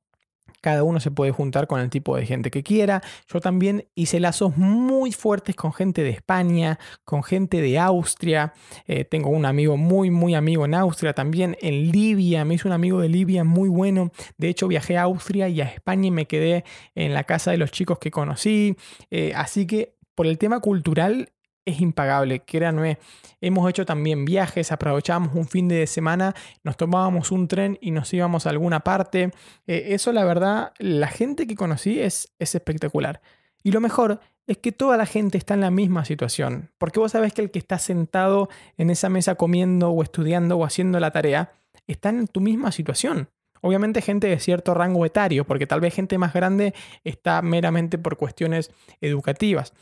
cada 0.60 0.82
uno 0.82 1.00
se 1.00 1.10
puede 1.10 1.32
juntar 1.32 1.66
con 1.66 1.80
el 1.80 1.90
tipo 1.90 2.16
de 2.16 2.26
gente 2.26 2.50
que 2.50 2.62
quiera. 2.62 3.02
Yo 3.32 3.40
también 3.40 3.88
hice 3.94 4.20
lazos 4.20 4.56
muy 4.56 5.12
fuertes 5.12 5.56
con 5.56 5.72
gente 5.72 6.02
de 6.02 6.10
España, 6.10 6.78
con 7.04 7.22
gente 7.22 7.60
de 7.60 7.78
Austria. 7.78 8.52
Eh, 8.86 9.04
tengo 9.04 9.30
un 9.30 9.46
amigo 9.46 9.76
muy, 9.76 10.10
muy 10.10 10.34
amigo 10.34 10.64
en 10.64 10.74
Austria, 10.74 11.12
también 11.12 11.56
en 11.60 11.90
Libia. 11.90 12.44
Me 12.44 12.54
hizo 12.54 12.68
un 12.68 12.72
amigo 12.72 13.00
de 13.00 13.08
Libia 13.08 13.44
muy 13.44 13.68
bueno. 13.68 14.10
De 14.38 14.48
hecho, 14.48 14.68
viajé 14.68 14.96
a 14.96 15.02
Austria 15.02 15.48
y 15.48 15.60
a 15.60 15.64
España 15.64 16.06
y 16.08 16.10
me 16.10 16.26
quedé 16.26 16.64
en 16.94 17.14
la 17.14 17.24
casa 17.24 17.50
de 17.50 17.58
los 17.58 17.70
chicos 17.70 17.98
que 17.98 18.10
conocí. 18.10 18.76
Eh, 19.10 19.32
así 19.34 19.66
que 19.66 19.96
por 20.14 20.26
el 20.26 20.38
tema 20.38 20.60
cultural 20.60 21.30
es 21.66 21.80
impagable, 21.80 22.40
créanme. 22.40 22.98
Hemos 23.40 23.68
hecho 23.68 23.84
también 23.84 24.24
viajes, 24.24 24.72
aprovechábamos 24.72 25.34
un 25.34 25.46
fin 25.46 25.68
de 25.68 25.86
semana, 25.86 26.34
nos 26.64 26.76
tomábamos 26.76 27.32
un 27.32 27.48
tren 27.48 27.76
y 27.82 27.90
nos 27.90 28.14
íbamos 28.14 28.46
a 28.46 28.50
alguna 28.50 28.80
parte. 28.80 29.32
Eh, 29.66 29.88
eso 29.88 30.12
la 30.12 30.24
verdad, 30.24 30.72
la 30.78 31.08
gente 31.08 31.46
que 31.46 31.56
conocí 31.56 32.00
es, 32.00 32.32
es 32.38 32.54
espectacular. 32.54 33.20
Y 33.62 33.72
lo 33.72 33.80
mejor 33.80 34.20
es 34.46 34.58
que 34.58 34.70
toda 34.70 34.96
la 34.96 35.06
gente 35.06 35.36
está 35.36 35.54
en 35.54 35.60
la 35.60 35.72
misma 35.72 36.04
situación, 36.04 36.70
porque 36.78 37.00
vos 37.00 37.12
sabés 37.12 37.34
que 37.34 37.42
el 37.42 37.50
que 37.50 37.58
está 37.58 37.78
sentado 37.78 38.48
en 38.78 38.90
esa 38.90 39.08
mesa 39.08 39.34
comiendo 39.34 39.90
o 39.90 40.02
estudiando 40.02 40.56
o 40.56 40.64
haciendo 40.64 41.00
la 41.00 41.10
tarea, 41.10 41.52
está 41.88 42.10
en 42.10 42.28
tu 42.28 42.40
misma 42.40 42.70
situación. 42.70 43.28
Obviamente 43.60 44.02
gente 44.02 44.28
de 44.28 44.38
cierto 44.38 44.74
rango 44.74 45.04
etario, 45.04 45.44
porque 45.44 45.66
tal 45.66 45.80
vez 45.80 45.94
gente 45.94 46.18
más 46.18 46.32
grande 46.32 46.74
está 47.02 47.42
meramente 47.42 47.98
por 47.98 48.16
cuestiones 48.16 48.70
educativas. 49.00 49.72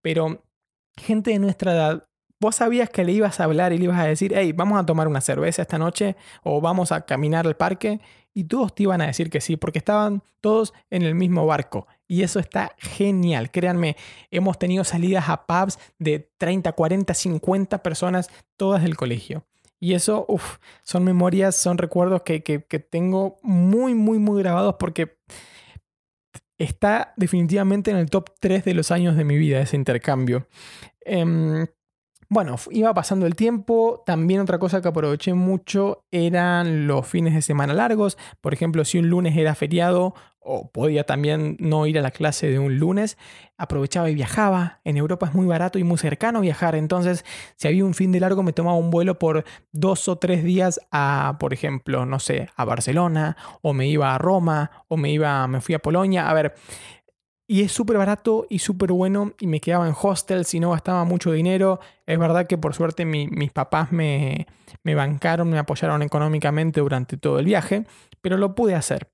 Pero 0.00 0.44
gente 0.96 1.30
de 1.30 1.38
nuestra 1.38 1.72
edad, 1.72 2.08
vos 2.40 2.56
sabías 2.56 2.90
que 2.90 3.04
le 3.04 3.12
ibas 3.12 3.38
a 3.38 3.44
hablar 3.44 3.72
y 3.72 3.78
le 3.78 3.84
ibas 3.84 4.00
a 4.00 4.04
decir, 4.04 4.32
hey, 4.34 4.52
vamos 4.52 4.80
a 4.80 4.84
tomar 4.84 5.06
una 5.06 5.20
cerveza 5.20 5.62
esta 5.62 5.78
noche 5.78 6.16
o 6.42 6.60
vamos 6.60 6.90
a 6.90 7.02
caminar 7.02 7.46
al 7.46 7.56
parque 7.56 8.00
y 8.34 8.44
todos 8.44 8.74
te 8.74 8.82
iban 8.84 9.00
a 9.00 9.06
decir 9.06 9.30
que 9.30 9.40
sí, 9.40 9.56
porque 9.56 9.78
estaban 9.78 10.22
todos 10.40 10.74
en 10.90 11.02
el 11.02 11.14
mismo 11.14 11.46
barco. 11.46 11.86
Y 12.08 12.22
eso 12.22 12.40
está 12.40 12.74
genial. 12.78 13.50
Créanme, 13.50 13.96
hemos 14.30 14.58
tenido 14.58 14.84
salidas 14.84 15.28
a 15.28 15.46
pubs 15.46 15.78
de 15.98 16.30
30, 16.38 16.72
40, 16.72 17.14
50 17.14 17.82
personas, 17.82 18.28
todas 18.56 18.82
del 18.82 18.96
colegio. 18.96 19.44
Y 19.78 19.94
eso, 19.94 20.24
uff, 20.28 20.58
son 20.82 21.04
memorias, 21.04 21.56
son 21.56 21.78
recuerdos 21.78 22.22
que, 22.22 22.42
que, 22.42 22.64
que 22.64 22.78
tengo 22.78 23.36
muy, 23.42 23.94
muy, 23.94 24.18
muy 24.18 24.42
grabados 24.42 24.76
porque 24.78 25.16
está 26.62 27.14
definitivamente 27.16 27.90
en 27.90 27.96
el 27.96 28.10
top 28.10 28.30
3 28.40 28.64
de 28.64 28.74
los 28.74 28.90
años 28.90 29.16
de 29.16 29.24
mi 29.24 29.36
vida 29.36 29.60
ese 29.60 29.76
intercambio. 29.76 30.46
Em, 31.04 31.66
bueno, 32.32 32.56
iba 32.70 32.94
pasando 32.94 33.26
el 33.26 33.36
tiempo. 33.36 34.02
También 34.06 34.40
otra 34.40 34.58
cosa 34.58 34.80
que 34.80 34.88
aproveché 34.88 35.34
mucho 35.34 36.04
eran 36.10 36.86
los 36.86 37.06
fines 37.06 37.34
de 37.34 37.42
semana 37.42 37.74
largos. 37.74 38.16
Por 38.40 38.54
ejemplo, 38.54 38.86
si 38.86 38.98
un 38.98 39.08
lunes 39.08 39.36
era 39.36 39.54
feriado 39.54 40.14
o 40.40 40.70
podía 40.70 41.04
también 41.04 41.56
no 41.60 41.86
ir 41.86 41.98
a 41.98 42.02
la 42.02 42.10
clase 42.10 42.48
de 42.48 42.58
un 42.58 42.78
lunes, 42.78 43.18
aprovechaba 43.58 44.08
y 44.08 44.14
viajaba. 44.14 44.80
En 44.82 44.96
Europa 44.96 45.26
es 45.26 45.34
muy 45.34 45.46
barato 45.46 45.78
y 45.78 45.84
muy 45.84 45.98
cercano 45.98 46.40
viajar. 46.40 46.74
Entonces, 46.74 47.24
si 47.56 47.68
había 47.68 47.84
un 47.84 47.92
fin 47.92 48.12
de 48.12 48.20
largo, 48.20 48.42
me 48.42 48.54
tomaba 48.54 48.78
un 48.78 48.90
vuelo 48.90 49.18
por 49.18 49.44
dos 49.70 50.08
o 50.08 50.16
tres 50.16 50.42
días 50.42 50.80
a, 50.90 51.36
por 51.38 51.52
ejemplo, 51.52 52.06
no 52.06 52.18
sé, 52.18 52.48
a 52.56 52.64
Barcelona, 52.64 53.36
o 53.60 53.74
me 53.74 53.88
iba 53.88 54.14
a 54.14 54.18
Roma, 54.18 54.70
o 54.88 54.96
me 54.96 55.12
iba, 55.12 55.46
me 55.48 55.60
fui 55.60 55.74
a 55.74 55.80
Polonia. 55.80 56.28
A 56.28 56.34
ver, 56.34 56.54
y 57.52 57.60
es 57.60 57.70
súper 57.70 57.98
barato 57.98 58.46
y 58.48 58.60
súper 58.60 58.92
bueno 58.92 59.34
y 59.38 59.46
me 59.46 59.60
quedaba 59.60 59.86
en 59.86 59.94
hostels 60.00 60.54
y 60.54 60.58
no 60.58 60.70
gastaba 60.70 61.04
mucho 61.04 61.32
dinero. 61.32 61.80
Es 62.06 62.18
verdad 62.18 62.46
que 62.46 62.56
por 62.56 62.72
suerte 62.72 63.04
mis 63.04 63.52
papás 63.52 63.92
me, 63.92 64.46
me 64.82 64.94
bancaron, 64.94 65.50
me 65.50 65.58
apoyaron 65.58 66.00
económicamente 66.00 66.80
durante 66.80 67.18
todo 67.18 67.38
el 67.38 67.44
viaje, 67.44 67.84
pero 68.22 68.38
lo 68.38 68.54
pude 68.54 68.74
hacer. 68.74 69.11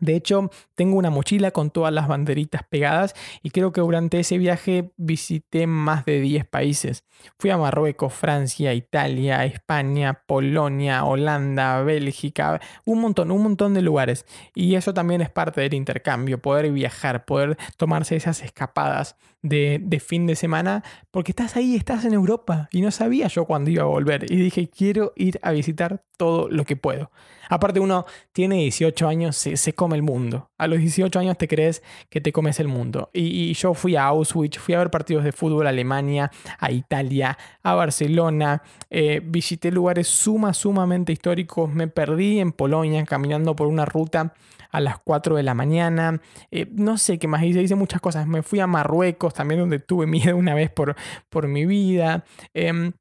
De 0.00 0.16
hecho, 0.16 0.50
tengo 0.74 0.96
una 0.96 1.10
mochila 1.10 1.50
con 1.50 1.70
todas 1.70 1.92
las 1.92 2.08
banderitas 2.08 2.62
pegadas 2.68 3.14
y 3.42 3.50
creo 3.50 3.72
que 3.72 3.80
durante 3.80 4.18
ese 4.18 4.38
viaje 4.38 4.92
visité 4.96 5.66
más 5.66 6.04
de 6.04 6.20
10 6.20 6.46
países. 6.46 7.04
Fui 7.38 7.50
a 7.50 7.58
Marruecos, 7.58 8.12
Francia, 8.12 8.74
Italia, 8.74 9.44
España, 9.44 10.22
Polonia, 10.26 11.04
Holanda, 11.04 11.82
Bélgica, 11.82 12.60
un 12.84 13.00
montón, 13.00 13.30
un 13.30 13.42
montón 13.42 13.74
de 13.74 13.82
lugares. 13.82 14.26
Y 14.54 14.74
eso 14.74 14.94
también 14.94 15.20
es 15.20 15.30
parte 15.30 15.60
del 15.60 15.74
intercambio, 15.74 16.40
poder 16.40 16.72
viajar, 16.72 17.24
poder 17.24 17.56
tomarse 17.76 18.16
esas 18.16 18.42
escapadas 18.42 19.16
de, 19.42 20.02
fin 20.04 20.26
de 20.26 20.36
semana, 20.36 20.82
porque 21.10 21.32
estás 21.32 21.56
ahí, 21.56 21.74
estás 21.74 22.04
en 22.04 22.14
Europa 22.14 22.68
y 22.72 22.80
no 22.80 22.90
sabía 22.90 23.26
yo 23.26 23.44
cuándo 23.44 23.70
iba 23.70 23.82
a 23.82 23.86
volver. 23.86 24.30
Y 24.30 24.36
dije, 24.36 24.68
quiero 24.68 25.12
ir 25.16 25.38
a 25.42 25.50
visitar 25.50 26.04
todo 26.16 26.48
lo 26.48 26.64
que 26.64 26.76
puedo. 26.76 27.10
Aparte 27.48 27.80
uno 27.80 28.06
tiene 28.32 28.56
18 28.56 29.08
años, 29.08 29.36
se, 29.36 29.72
come 29.74 29.96
el 29.96 30.02
mundo. 30.02 30.50
A 30.56 30.68
los 30.68 30.78
18 30.78 31.18
años 31.18 31.36
te 31.36 31.48
crees 31.48 31.82
que 32.08 32.20
te 32.20 32.32
comes 32.32 32.60
el 32.60 32.68
mundo. 32.68 33.10
Y, 33.12 33.52
yo 33.54 33.74
fui 33.74 33.96
a 33.96 34.04
Auschwitz, 34.04 34.58
fui 34.58 34.74
a 34.74 34.78
ver 34.78 34.90
partidos 34.90 35.24
de 35.24 35.32
fútbol 35.32 35.66
a 35.66 35.70
Alemania, 35.70 36.30
a 36.58 36.70
Italia, 36.70 37.36
a 37.62 37.74
Barcelona. 37.74 38.62
Eh, 38.88 39.20
visité 39.22 39.70
lugares 39.70 40.06
suma, 40.08 40.54
sumamente 40.54 41.12
históricos. 41.12 41.70
Me 41.70 41.88
perdí 41.88 42.38
en 42.38 42.52
Polonia 42.52 43.04
caminando 43.04 43.54
por 43.54 43.66
una 43.66 43.84
ruta 43.84 44.32
a 44.72 44.80
las 44.80 44.98
4 44.98 45.36
de 45.36 45.42
la 45.44 45.54
mañana. 45.54 46.20
Eh, 46.50 46.66
no 46.72 46.98
sé 46.98 47.18
qué 47.18 47.28
más 47.28 47.44
hice, 47.44 47.62
hice 47.62 47.74
muchas 47.76 48.00
cosas. 48.00 48.26
Me 48.26 48.42
fui 48.42 48.58
a 48.58 48.66
Marruecos 48.66 49.34
también 49.34 49.60
donde 49.60 49.78
tuve 49.78 50.06
miedo 50.08 50.36
una 50.36 50.54
vez 50.54 50.70
por, 50.70 50.96
por 51.28 51.46
mi 51.46 51.66
vida. 51.66 52.24
Em, 52.54 52.92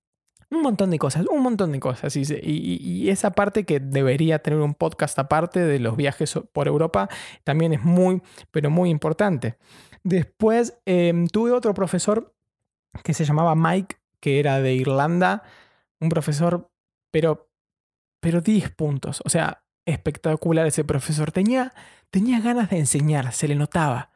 un 0.52 0.62
montón 0.62 0.92
de 0.92 1.00
cosas, 1.00 1.26
un 1.32 1.42
montón 1.42 1.72
de 1.72 1.80
cosas. 1.80 2.16
Y, 2.16 2.24
y, 2.44 3.10
esa 3.10 3.32
parte 3.32 3.64
que 3.64 3.80
debería 3.80 4.40
tener 4.40 4.60
un 4.60 4.74
podcast 4.74 5.18
aparte 5.18 5.62
de 5.62 5.80
los 5.80 5.96
viajes 5.96 6.38
por 6.52 6.68
Europa 6.68 7.10
también 7.46 7.74
es 7.74 7.82
muy, 7.84 8.22
pero 8.52 8.70
muy 8.70 8.90
importante. 8.90 9.56
Después 10.04 10.78
em, 10.86 11.28
tuve 11.28 11.52
otro 11.52 11.74
profesor 11.74 12.36
que 13.04 13.14
se 13.14 13.24
llamaba 13.24 13.56
Mike, 13.56 13.96
que 14.20 14.40
era 14.40 14.60
de 14.60 14.74
Irlanda, 14.74 15.44
un 16.02 16.10
profesor, 16.10 16.70
pero, 17.12 17.50
pero 18.20 18.42
10 18.42 18.72
puntos. 18.72 19.22
O 19.24 19.30
sea, 19.30 19.64
espectacular 19.86 20.68
ese 20.68 20.84
profesor. 20.84 21.32
Tenía, 21.32 21.74
tenía 22.10 22.40
ganas 22.40 22.70
de 22.70 22.80
enseñar, 22.80 23.34
se 23.34 23.48
le 23.48 23.56
notaba 23.56 24.12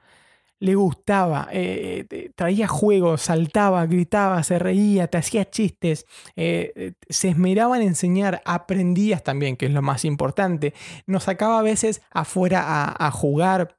le 0.60 0.76
gustaba, 0.76 1.48
eh, 1.52 2.32
traía 2.36 2.68
juegos, 2.68 3.22
saltaba, 3.22 3.86
gritaba, 3.86 4.42
se 4.44 4.58
reía, 4.58 5.08
te 5.08 5.18
hacía 5.18 5.50
chistes, 5.50 6.06
eh, 6.36 6.94
se 7.10 7.30
esmeraba 7.30 7.78
en 7.78 7.84
enseñar, 7.84 8.42
aprendías 8.46 9.24
también, 9.24 9.58
que 9.58 9.66
es 9.66 9.72
lo 9.72 9.82
más 9.82 10.06
importante. 10.06 10.74
Nos 11.08 11.24
sacaba 11.24 11.60
a 11.60 11.64
veces 11.64 12.02
afuera 12.10 12.96
a, 12.98 13.12
jugar. 13.12 13.78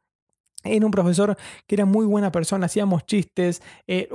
Era 0.65 0.85
un 0.85 0.93
profesor 0.93 1.37
que 1.67 1.77
era 1.77 1.87
muy 1.87 2.07
buena 2.07 2.31
persona, 2.33 2.67
hacíamos 2.67 3.07
chistes, 3.07 3.63
eh, 3.87 4.09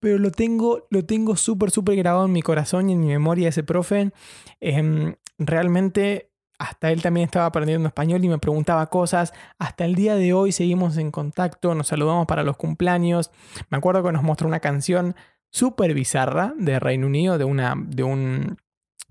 pero 0.00 0.18
lo 0.18 0.30
tengo, 0.30 0.86
lo 0.90 1.04
tengo 1.04 1.36
súper, 1.36 1.70
súper 1.70 1.96
grabado 1.96 2.26
en 2.26 2.32
mi 2.32 2.42
corazón 2.42 2.90
y 2.90 2.92
en 2.92 3.00
mi 3.00 3.08
memoria 3.08 3.48
ese 3.48 3.64
profe. 3.64 4.12
Em, 4.60 5.14
realmente 5.38 6.33
hasta 6.58 6.90
él 6.90 7.02
también 7.02 7.24
estaba 7.26 7.46
aprendiendo 7.46 7.88
español 7.88 8.24
y 8.24 8.28
me 8.28 8.38
preguntaba 8.38 8.86
cosas. 8.86 9.32
Hasta 9.58 9.84
el 9.84 9.94
día 9.94 10.14
de 10.14 10.32
hoy 10.32 10.52
seguimos 10.52 10.96
en 10.96 11.10
contacto, 11.10 11.74
nos 11.74 11.88
saludamos 11.88 12.26
para 12.26 12.42
los 12.42 12.56
cumpleaños. 12.56 13.30
Me 13.70 13.78
acuerdo 13.78 14.02
que 14.02 14.12
nos 14.12 14.22
mostró 14.22 14.48
una 14.48 14.60
canción 14.60 15.14
súper 15.50 15.94
bizarra 15.94 16.52
de 16.56 16.80
Reino 16.80 17.06
Unido, 17.06 17.38
de, 17.38 17.44
una, 17.44 17.74
de 17.76 18.02
un 18.02 18.58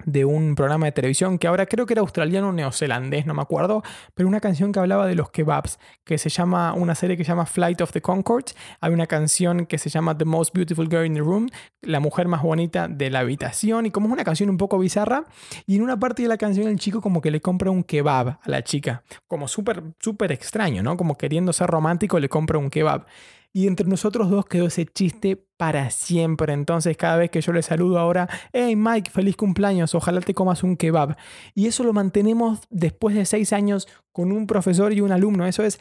de 0.05 0.25
un 0.25 0.55
programa 0.55 0.85
de 0.87 0.91
televisión 0.91 1.37
que 1.37 1.47
ahora 1.47 1.65
creo 1.65 1.85
que 1.85 1.93
era 1.93 2.01
australiano 2.01 2.49
o 2.49 2.51
neozelandés, 2.51 3.25
no 3.25 3.33
me 3.33 3.41
acuerdo, 3.41 3.83
pero 4.13 4.27
una 4.27 4.39
canción 4.39 4.71
que 4.71 4.79
hablaba 4.79 5.07
de 5.07 5.15
los 5.15 5.31
kebabs, 5.31 5.79
que 6.03 6.17
se 6.17 6.29
llama, 6.29 6.73
una 6.73 6.95
serie 6.95 7.15
que 7.17 7.23
se 7.23 7.29
llama 7.29 7.45
Flight 7.45 7.81
of 7.81 7.91
the 7.91 8.01
Concords, 8.01 8.55
hay 8.81 8.93
una 8.93 9.07
canción 9.07 9.65
que 9.65 9.77
se 9.77 9.89
llama 9.89 10.17
The 10.17 10.25
Most 10.25 10.53
Beautiful 10.53 10.89
Girl 10.89 11.05
in 11.05 11.13
the 11.13 11.21
Room, 11.21 11.49
la 11.81 11.99
mujer 11.99 12.27
más 12.27 12.41
bonita 12.41 12.87
de 12.87 13.09
la 13.09 13.19
habitación, 13.19 13.85
y 13.85 13.91
como 13.91 14.07
es 14.07 14.13
una 14.13 14.23
canción 14.23 14.49
un 14.49 14.57
poco 14.57 14.77
bizarra, 14.77 15.25
y 15.65 15.77
en 15.77 15.83
una 15.83 15.97
parte 15.99 16.21
de 16.21 16.27
la 16.27 16.37
canción 16.37 16.67
el 16.67 16.79
chico 16.79 17.01
como 17.01 17.21
que 17.21 17.31
le 17.31 17.41
compra 17.41 17.71
un 17.71 17.83
kebab 17.83 18.39
a 18.41 18.49
la 18.49 18.63
chica, 18.63 19.03
como 19.27 19.47
súper, 19.47 19.83
súper 19.99 20.31
extraño, 20.31 20.83
¿no? 20.83 20.97
Como 20.97 21.17
queriendo 21.17 21.53
ser 21.53 21.69
romántico 21.69 22.19
le 22.19 22.29
compra 22.29 22.57
un 22.57 22.69
kebab. 22.69 23.05
Y 23.55 23.67
entre 23.67 23.87
nosotros 23.87 24.31
dos 24.31 24.47
quedó 24.47 24.65
ese 24.65 24.85
chiste 24.87 25.45
para 25.57 25.91
siempre. 25.91 26.53
Entonces 26.53 26.97
cada 26.97 27.17
vez 27.17 27.29
que 27.29 27.39
yo 27.39 27.53
le 27.53 27.61
saludo 27.61 27.99
ahora, 27.99 28.27
hey 28.51 28.75
Mike, 28.75 29.11
feliz 29.11 29.35
cumpleaños, 29.35 29.93
ojalá 29.93 30.21
te 30.21 30.33
comas 30.33 30.63
un 30.63 30.75
kebab. 30.75 31.15
Y 31.53 31.67
eso 31.67 31.83
lo 31.83 31.93
mantenemos 31.93 32.61
después 32.71 33.15
de 33.15 33.25
seis 33.25 33.53
años 33.53 33.87
con 34.11 34.31
un 34.31 34.47
profesor 34.47 34.91
y 34.91 35.01
un 35.01 35.11
alumno. 35.11 35.45
Eso 35.45 35.63
es 35.63 35.79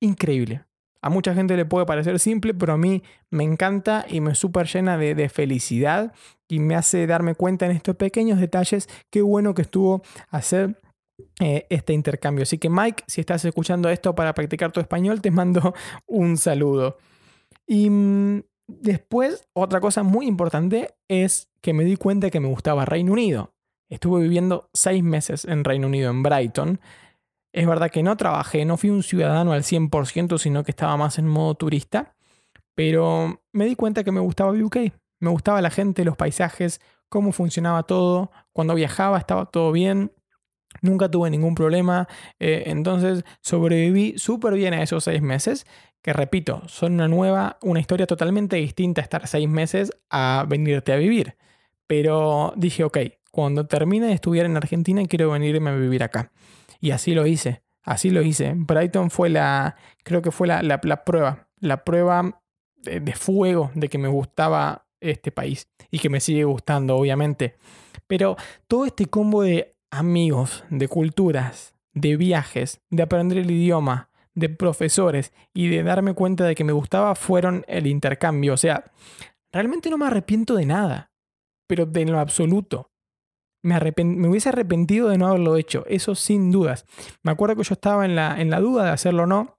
increíble. 0.00 0.66
A 1.00 1.10
mucha 1.10 1.34
gente 1.34 1.56
le 1.56 1.64
puede 1.64 1.84
parecer 1.84 2.18
simple, 2.18 2.54
pero 2.54 2.74
a 2.74 2.78
mí 2.78 3.02
me 3.30 3.44
encanta 3.44 4.06
y 4.08 4.20
me 4.20 4.34
súper 4.34 4.66
llena 4.66 4.96
de, 4.96 5.28
felicidad 5.28 6.14
y 6.48 6.60
me 6.60 6.76
hace 6.76 7.06
darme 7.06 7.34
cuenta 7.34 7.66
en 7.66 7.72
estos 7.72 7.96
pequeños 7.96 8.38
detalles 8.38 8.88
qué 9.10 9.20
bueno 9.20 9.54
que 9.54 9.62
estuvo 9.62 10.02
hacer 10.30 10.80
eh, 11.40 11.66
este 11.68 11.92
intercambio. 11.92 12.44
Así 12.44 12.58
que 12.58 12.70
Mike, 12.70 13.04
si 13.06 13.20
estás 13.20 13.44
escuchando 13.44 13.88
esto 13.88 14.14
para 14.14 14.34
practicar 14.34 14.72
tu 14.72 14.80
español, 14.80 15.20
te 15.20 15.30
mando 15.30 15.74
un 16.06 16.36
saludo. 16.36 16.96
Y 17.66 17.90
mm, 17.90 18.42
después, 18.66 19.48
otra 19.52 19.80
cosa 19.80 20.02
muy 20.02 20.26
importante 20.26 20.94
es 21.08 21.50
que 21.60 21.72
me 21.72 21.84
di 21.84 21.96
cuenta 21.96 22.30
que 22.30 22.40
me 22.40 22.48
gustaba 22.48 22.84
Reino 22.84 23.12
Unido. 23.12 23.54
Estuve 23.88 24.22
viviendo 24.22 24.70
seis 24.72 25.02
meses 25.02 25.44
en 25.44 25.64
Reino 25.64 25.86
Unido, 25.86 26.10
en 26.10 26.22
Brighton. 26.22 26.80
Es 27.52 27.66
verdad 27.66 27.90
que 27.90 28.02
no 28.02 28.16
trabajé, 28.16 28.64
no 28.64 28.76
fui 28.76 28.90
un 28.90 29.02
ciudadano 29.02 29.52
al 29.52 29.62
100%, 29.62 30.38
sino 30.38 30.64
que 30.64 30.72
estaba 30.72 30.96
más 30.96 31.18
en 31.18 31.28
modo 31.28 31.54
turista. 31.54 32.16
Pero 32.74 33.42
me 33.52 33.66
di 33.66 33.76
cuenta 33.76 34.02
que 34.02 34.12
me 34.12 34.20
gustaba 34.20 34.52
UK. 34.52 34.76
Me 35.20 35.30
gustaba 35.30 35.62
la 35.62 35.70
gente, 35.70 36.04
los 36.04 36.16
paisajes, 36.16 36.80
cómo 37.08 37.32
funcionaba 37.32 37.84
todo. 37.84 38.32
Cuando 38.52 38.74
viajaba 38.74 39.18
estaba 39.18 39.46
todo 39.46 39.70
bien. 39.70 40.12
Nunca 40.82 41.10
tuve 41.10 41.30
ningún 41.30 41.54
problema. 41.54 42.08
Eh, 42.38 42.64
entonces 42.66 43.24
sobreviví 43.40 44.18
súper 44.18 44.54
bien 44.54 44.74
a 44.74 44.82
esos 44.82 45.04
seis 45.04 45.22
meses 45.22 45.66
que 46.04 46.12
repito, 46.12 46.60
son 46.66 46.92
una 46.92 47.08
nueva, 47.08 47.56
una 47.62 47.80
historia 47.80 48.06
totalmente 48.06 48.56
distinta 48.56 49.00
estar 49.00 49.26
seis 49.26 49.48
meses 49.48 49.90
a 50.10 50.44
venirte 50.46 50.92
a 50.92 50.96
vivir. 50.96 51.38
Pero 51.86 52.52
dije, 52.56 52.84
ok, 52.84 52.98
cuando 53.30 53.66
termine 53.66 54.08
de 54.08 54.12
estudiar 54.12 54.44
en 54.44 54.58
Argentina 54.58 55.02
quiero 55.06 55.30
venirme 55.30 55.70
a 55.70 55.74
vivir 55.74 56.02
acá. 56.02 56.30
Y 56.78 56.90
así 56.90 57.14
lo 57.14 57.26
hice, 57.26 57.62
así 57.82 58.10
lo 58.10 58.20
hice. 58.20 58.52
Brighton 58.54 59.10
fue 59.10 59.30
la, 59.30 59.76
creo 60.02 60.20
que 60.20 60.30
fue 60.30 60.46
la, 60.46 60.78
prueba, 61.06 61.48
la 61.58 61.84
prueba 61.84 62.42
de, 62.76 63.00
de 63.00 63.12
fuego 63.14 63.70
de 63.74 63.88
que 63.88 63.96
me 63.96 64.08
gustaba 64.08 64.84
este 65.00 65.32
país 65.32 65.70
y 65.90 66.00
que 66.00 66.10
me 66.10 66.20
sigue 66.20 66.44
gustando, 66.44 66.98
obviamente. 66.98 67.56
Pero 68.06 68.36
todo 68.68 68.84
este 68.84 69.06
combo 69.06 69.42
de 69.42 69.73
amigos, 69.98 70.64
de 70.70 70.88
culturas, 70.88 71.74
de 71.92 72.16
viajes, 72.16 72.82
de 72.90 73.02
aprender 73.02 73.38
el 73.38 73.50
idioma, 73.50 74.10
de 74.34 74.48
profesores 74.48 75.32
y 75.54 75.68
de 75.68 75.82
darme 75.82 76.14
cuenta 76.14 76.44
de 76.44 76.54
que 76.54 76.64
me 76.64 76.72
gustaba 76.72 77.14
fueron 77.14 77.64
el 77.68 77.86
intercambio. 77.86 78.54
O 78.54 78.56
sea, 78.56 78.84
realmente 79.52 79.90
no 79.90 79.98
me 79.98 80.06
arrepiento 80.06 80.56
de 80.56 80.66
nada, 80.66 81.12
pero 81.68 81.86
de 81.86 82.04
lo 82.04 82.18
absoluto. 82.18 82.90
Me, 83.62 83.78
hubiese 84.28 84.50
arrepentido 84.50 85.08
de 85.08 85.16
no 85.16 85.28
haberlo 85.28 85.56
hecho, 85.56 85.84
eso 85.86 86.14
sin 86.14 86.50
dudas. 86.50 86.84
Me 87.22 87.32
acuerdo 87.32 87.56
que 87.56 87.62
yo 87.62 87.72
estaba 87.72 88.04
en 88.04 88.14
la, 88.14 88.40
en 88.40 88.50
la 88.50 88.60
duda 88.60 88.84
de 88.84 88.90
hacerlo 88.90 89.22
o 89.22 89.26
no 89.26 89.58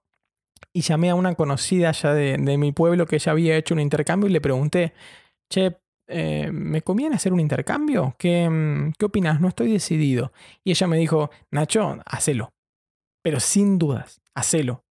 y 0.72 0.82
llamé 0.82 1.10
a 1.10 1.14
una 1.14 1.34
conocida 1.34 1.88
allá 1.88 2.12
de, 2.12 2.58
mi 2.58 2.70
pueblo 2.70 3.06
que 3.06 3.18
ya 3.18 3.32
había 3.32 3.56
hecho 3.56 3.74
un 3.74 3.80
intercambio 3.80 4.28
y 4.28 4.32
le 4.32 4.40
pregunté, 4.40 4.92
che, 5.50 5.78
eh, 6.08 6.50
¿me 6.52 6.82
conviene 6.82 7.16
hacer 7.16 7.32
un 7.32 7.40
intercambio? 7.40 8.14
¿Qué, 8.18 8.48
mm, 8.48 8.92
¿Qué 8.98 9.04
opinas? 9.06 9.40
No 9.40 9.48
estoy 9.48 9.72
decidido. 9.72 10.32
Y 10.64 10.70
ella 10.70 10.86
me 10.86 10.98
dijo, 10.98 11.30
Nacho, 11.50 11.98
hacelo. 12.04 12.52
Pero 13.22 13.40
sin 13.40 13.78
dudas, 13.78 14.20
hacelo. 14.34 14.84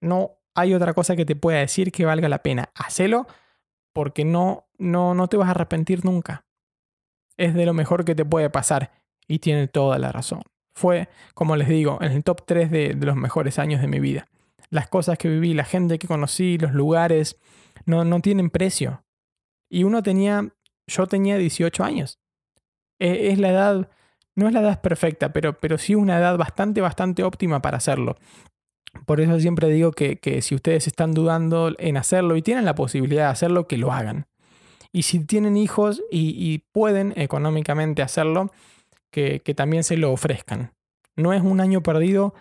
No 0.00 0.38
hay 0.54 0.74
otra 0.74 0.94
cosa 0.94 1.16
que 1.16 1.24
te 1.24 1.36
pueda 1.36 1.60
decir 1.60 1.92
que 1.92 2.04
valga 2.04 2.28
la 2.28 2.42
pena. 2.42 2.70
Hacelo 2.74 3.26
porque 3.92 4.24
no, 4.24 4.68
no, 4.78 5.14
no 5.14 5.28
te 5.28 5.36
vas 5.36 5.48
a 5.48 5.52
arrepentir 5.52 6.04
nunca. 6.04 6.44
Es 7.36 7.54
de 7.54 7.66
lo 7.66 7.74
mejor 7.74 8.04
que 8.04 8.14
te 8.14 8.24
puede 8.24 8.50
pasar 8.50 8.92
y 9.26 9.38
tiene 9.38 9.68
toda 9.68 9.98
la 9.98 10.12
razón. 10.12 10.42
Fue, 10.74 11.08
como 11.34 11.56
les 11.56 11.68
digo, 11.68 11.98
en 12.00 12.12
el 12.12 12.22
top 12.24 12.44
3 12.46 12.70
de, 12.70 12.94
de 12.94 13.06
los 13.06 13.16
mejores 13.16 13.58
años 13.58 13.80
de 13.80 13.88
mi 13.88 14.00
vida. 14.00 14.28
Las 14.70 14.88
cosas 14.88 15.18
que 15.18 15.28
viví, 15.28 15.54
la 15.54 15.64
gente 15.64 15.98
que 15.98 16.06
conocí, 16.06 16.58
los 16.58 16.72
lugares, 16.72 17.38
no, 17.86 18.04
no 18.04 18.20
tienen 18.20 18.50
precio. 18.50 19.02
Y 19.70 19.84
uno 19.84 20.02
tenía, 20.02 20.48
yo 20.88 21.06
tenía 21.06 21.38
18 21.38 21.84
años. 21.84 22.18
E, 22.98 23.30
es 23.30 23.38
la 23.38 23.50
edad, 23.50 23.90
no 24.34 24.48
es 24.48 24.52
la 24.52 24.60
edad 24.60 24.80
perfecta, 24.80 25.32
pero, 25.32 25.58
pero 25.58 25.78
sí 25.78 25.94
una 25.94 26.18
edad 26.18 26.36
bastante, 26.36 26.80
bastante 26.80 27.22
óptima 27.22 27.62
para 27.62 27.76
hacerlo. 27.76 28.16
Por 29.06 29.20
eso 29.20 29.38
siempre 29.38 29.68
digo 29.68 29.92
que, 29.92 30.40
si 30.42 30.54
ustedes 30.54 30.86
están 30.86 31.12
dudando 31.12 31.74
en 31.78 31.96
hacerlo 31.96 32.36
y 32.36 32.42
tienen 32.42 32.64
la 32.64 32.74
posibilidad 32.74 33.24
de 33.26 33.32
hacerlo, 33.32 33.66
que 33.66 33.78
lo 33.78 33.92
hagan. 33.92 34.26
Y 34.92 35.02
si 35.02 35.24
tienen 35.24 35.56
hijos 35.56 36.02
y, 36.10 36.58
pueden 36.72 37.12
económicamente 37.16 38.02
hacerlo, 38.02 38.50
que, 39.10 39.40
también 39.56 39.84
se 39.84 39.96
lo 39.96 40.12
ofrezcan. 40.12 40.72
No 41.16 41.32
es 41.32 41.42
un 41.42 41.60
año 41.60 41.82
perdido 41.82 42.34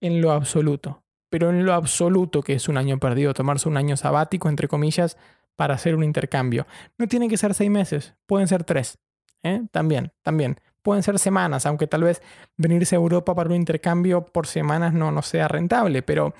en 0.00 0.20
lo 0.20 0.32
absoluto. 0.32 1.02
pero 1.30 1.50
en 1.50 1.64
lo 1.64 1.74
absoluto 1.74 2.42
que 2.42 2.52
es 2.52 2.68
un 2.68 2.76
año 2.76 2.98
perdido, 2.98 3.34
tomarse 3.34 3.68
un 3.68 3.76
año 3.76 3.96
sabático, 3.96 4.48
entre 4.48 4.68
comillas, 4.68 5.16
para 5.56 5.74
hacer 5.74 5.94
un 5.94 6.04
intercambio. 6.04 6.66
No 6.98 7.06
tienen 7.06 7.28
que 7.28 7.36
ser 7.36 7.54
seis 7.54 7.70
meses, 7.70 8.14
pueden 8.26 8.48
ser 8.48 8.64
tres. 8.64 8.98
¿eh? 9.42 9.62
También, 9.70 10.12
también. 10.22 10.60
Pueden 10.82 11.02
ser 11.02 11.18
semanas, 11.18 11.64
aunque 11.64 11.86
tal 11.86 12.02
vez 12.02 12.20
venirse 12.56 12.94
a 12.94 12.98
Europa 12.98 13.34
para 13.34 13.48
un 13.48 13.56
intercambio 13.56 14.26
por 14.26 14.46
semanas 14.46 14.92
no, 14.92 15.10
no 15.10 15.22
sea 15.22 15.48
rentable, 15.48 16.02
pero, 16.02 16.34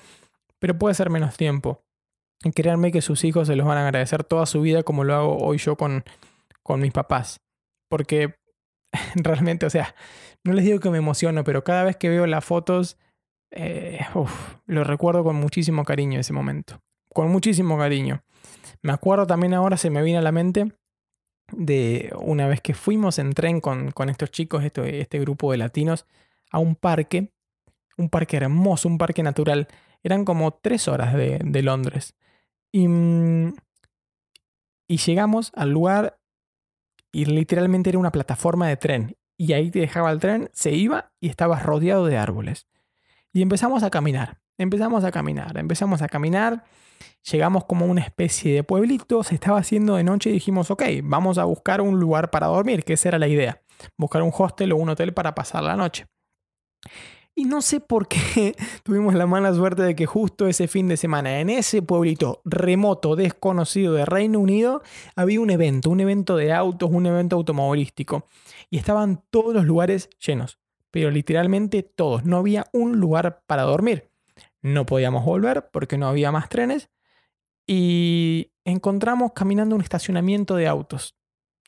pero 0.59 0.77
puede 0.77 0.93
ser 0.93 1.09
menos 1.09 1.35
tiempo. 1.35 1.83
Y 2.43 2.51
créanme 2.51 2.91
que 2.91 3.01
sus 3.01 3.23
hijos 3.23 3.47
se 3.47 3.55
los 3.55 3.65
van 3.65 3.79
a 3.79 3.87
agradecer 3.87 4.23
toda 4.23 4.45
su 4.45 4.61
vida 4.61 4.83
como 4.83 5.03
lo 5.03 5.15
hago 5.15 5.37
hoy 5.37 5.57
yo 5.57 5.75
con, 5.75 6.03
con 6.61 6.79
mis 6.79 6.91
papás. 6.91 7.41
Porque 7.89 8.35
realmente, 9.15 9.65
o 9.65 9.69
sea, 9.69 9.95
no 10.43 10.53
les 10.53 10.65
digo 10.65 10.79
que 10.79 10.91
me 10.91 10.99
emociono, 10.99 11.43
pero 11.43 11.63
cada 11.63 11.83
vez 11.83 11.95
que 11.95 12.09
veo 12.09 12.27
las 12.27 12.45
fotos, 12.45 12.97
eh, 13.51 13.99
lo 14.67 14.83
recuerdo 14.83 15.23
con 15.23 15.35
muchísimo 15.37 15.83
cariño 15.83 16.19
ese 16.19 16.33
momento. 16.33 16.81
Con 17.09 17.29
muchísimo 17.29 17.77
cariño. 17.77 18.23
Me 18.85 18.93
acuerdo 18.93 19.25
también 19.25 19.55
ahora, 19.55 19.77
se 19.77 19.89
me 19.89 20.03
viene 20.03 20.19
a 20.19 20.21
la 20.21 20.31
mente, 20.31 20.71
de 21.51 22.13
una 22.19 22.45
vez 22.47 22.61
que 22.61 22.75
fuimos 22.75 23.17
en 23.17 23.33
tren 23.33 23.59
con, 23.59 23.91
estos 24.09 24.29
chicos, 24.29 24.63
este, 24.63 25.01
este, 25.01 25.19
grupo 25.19 25.51
de 25.51 25.57
latinos, 25.57 26.05
a 26.51 26.59
un 26.59 26.75
parque, 26.75 27.33
un 27.97 28.09
parque 28.09 28.37
hermoso, 28.37 28.87
un 28.87 28.99
parque 28.99 29.23
natural. 29.23 29.67
Eran 30.03 30.23
como 30.23 30.53
tres 30.53 30.87
horas 30.87 31.15
de, 31.15 31.61
Londres. 31.63 32.13
Y, 32.71 32.87
mm, 32.87 33.55
y 34.87 34.97
llegamos 34.97 35.51
al 35.55 35.71
lugar 35.71 36.19
y 37.11 37.25
literalmente 37.25 37.89
era 37.89 37.97
una 37.97 38.11
plataforma 38.11 38.67
de 38.67 38.77
tren. 38.77 39.17
Y 39.35 39.53
ahí 39.53 39.71
te 39.71 39.79
dejaba 39.79 40.11
el 40.11 40.19
tren, 40.19 40.51
se 40.53 40.73
iba 40.73 41.11
y 41.19 41.29
estabas 41.29 41.63
rodeado 41.63 42.05
de 42.05 42.17
árboles. 42.17 42.67
Y 43.33 43.41
empezamos 43.41 43.81
a 43.81 43.89
caminar, 43.89 44.41
empezamos 44.59 45.03
a 45.03 45.11
caminar, 45.11 45.57
empezamos 45.57 46.03
a 46.03 46.07
caminar 46.07 46.65
Llegamos 47.31 47.65
como 47.65 47.85
una 47.85 48.01
especie 48.01 48.53
de 48.53 48.63
pueblito, 48.63 49.23
se 49.23 49.35
estaba 49.35 49.57
haciendo 49.57 49.95
de 49.95 50.03
noche 50.03 50.29
y 50.29 50.33
dijimos, 50.33 50.69
ok, 50.69 50.83
vamos 51.03 51.37
a 51.37 51.45
buscar 51.45 51.81
un 51.81 51.99
lugar 51.99 52.29
para 52.29 52.47
dormir, 52.47 52.83
que 52.83 52.93
esa 52.93 53.09
era 53.09 53.19
la 53.19 53.27
idea, 53.27 53.61
buscar 53.97 54.21
un 54.21 54.31
hostel 54.35 54.71
o 54.73 54.77
un 54.77 54.89
hotel 54.89 55.13
para 55.13 55.33
pasar 55.33 55.63
la 55.63 55.75
noche. 55.75 56.05
Y 57.37 57.43
no 57.43 57.61
sé 57.61 57.81
por 57.81 58.07
qué 58.07 58.55
tuvimos 58.83 59.13
la 59.13 59.27
mala 59.27 59.53
suerte 59.53 59.83
de 59.83 59.95
que 59.95 60.05
justo 60.05 60.47
ese 60.47 60.69
fin 60.69 60.87
de 60.87 60.95
semana, 60.95 61.41
en 61.41 61.49
ese 61.49 61.81
pueblito 61.81 62.41
remoto, 62.45 63.17
desconocido 63.17 63.93
de 63.93 64.05
Reino 64.05 64.39
Unido, 64.39 64.81
había 65.17 65.41
un 65.41 65.49
evento, 65.49 65.89
un 65.89 65.99
evento 65.99 66.37
de 66.37 66.53
autos, 66.53 66.89
un 66.91 67.05
evento 67.05 67.35
automovilístico. 67.35 68.25
Y 68.69 68.77
estaban 68.77 69.21
todos 69.31 69.53
los 69.53 69.65
lugares 69.65 70.09
llenos, 70.25 70.59
pero 70.91 71.11
literalmente 71.11 71.83
todos. 71.83 72.23
No 72.23 72.37
había 72.37 72.67
un 72.71 73.01
lugar 73.01 73.43
para 73.47 73.63
dormir. 73.63 74.14
No 74.65 74.87
podíamos 74.87 75.23
volver 75.23 75.69
porque 75.71 75.95
no 75.95 76.07
había 76.07 76.31
más 76.31 76.49
trenes. 76.49 76.89
Y 77.67 78.51
encontramos 78.63 79.33
caminando 79.33 79.75
un 79.75 79.83
estacionamiento 79.83 80.55
de 80.55 80.67
autos. 80.67 81.15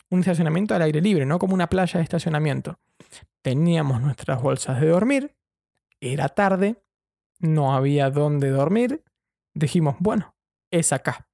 Un 0.10 0.22
estacionamiento 0.22 0.74
al 0.74 0.82
aire 0.82 1.00
libre, 1.00 1.24
no 1.24 1.38
como 1.38 1.54
una 1.54 1.70
playa 1.70 2.00
de 2.00 2.04
estacionamiento. 2.04 2.80
Teníamos 3.44 4.02
nuestras 4.02 4.42
bolsas 4.42 4.82
de 4.82 4.88
dormir. 4.88 5.38
Era 6.02 6.30
tarde. 6.30 6.82
No 7.38 7.76
había 7.76 8.10
dónde 8.10 8.50
dormir. 8.50 9.04
Dijimos, 9.54 9.98
bueno, 10.00 10.36
es 10.72 10.92
acá. 10.92 11.27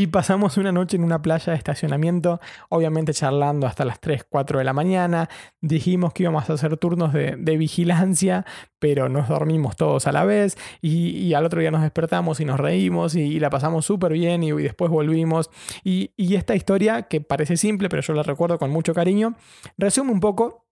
Y 0.00 0.06
pasamos 0.06 0.56
una 0.58 0.70
noche 0.70 0.96
en 0.96 1.02
una 1.02 1.20
playa 1.22 1.52
de 1.52 1.56
estacionamiento, 1.58 2.40
obviamente 2.68 3.12
charlando 3.12 3.66
hasta 3.66 3.84
las 3.84 3.98
3, 3.98 4.26
4 4.30 4.60
de 4.60 4.64
la 4.64 4.72
mañana. 4.72 5.28
Dijimos 5.60 6.12
que 6.12 6.22
íbamos 6.22 6.48
a 6.48 6.52
hacer 6.52 6.76
turnos 6.76 7.12
de, 7.12 7.56
vigilancia, 7.56 8.46
pero 8.78 9.08
nos 9.08 9.26
dormimos 9.26 9.74
todos 9.74 10.06
a 10.06 10.12
la 10.12 10.24
vez. 10.24 10.56
Y, 10.80 11.34
al 11.34 11.44
otro 11.44 11.60
día 11.60 11.72
nos 11.72 11.82
despertamos 11.82 12.38
y 12.38 12.44
nos 12.44 12.60
reímos 12.60 13.16
y, 13.16 13.40
la 13.40 13.50
pasamos 13.50 13.86
súper 13.86 14.12
bien 14.12 14.44
y, 14.44 14.52
después 14.52 14.88
volvimos. 14.88 15.50
Y, 15.82 16.12
y 16.16 16.36
esta 16.36 16.54
historia, 16.54 17.08
que 17.08 17.20
parece 17.20 17.56
simple, 17.56 17.88
pero 17.88 18.00
yo 18.02 18.14
la 18.14 18.22
recuerdo 18.22 18.56
con 18.56 18.70
mucho 18.70 18.94
cariño, 18.94 19.34
resume 19.78 20.12
un 20.12 20.20
poco 20.20 20.67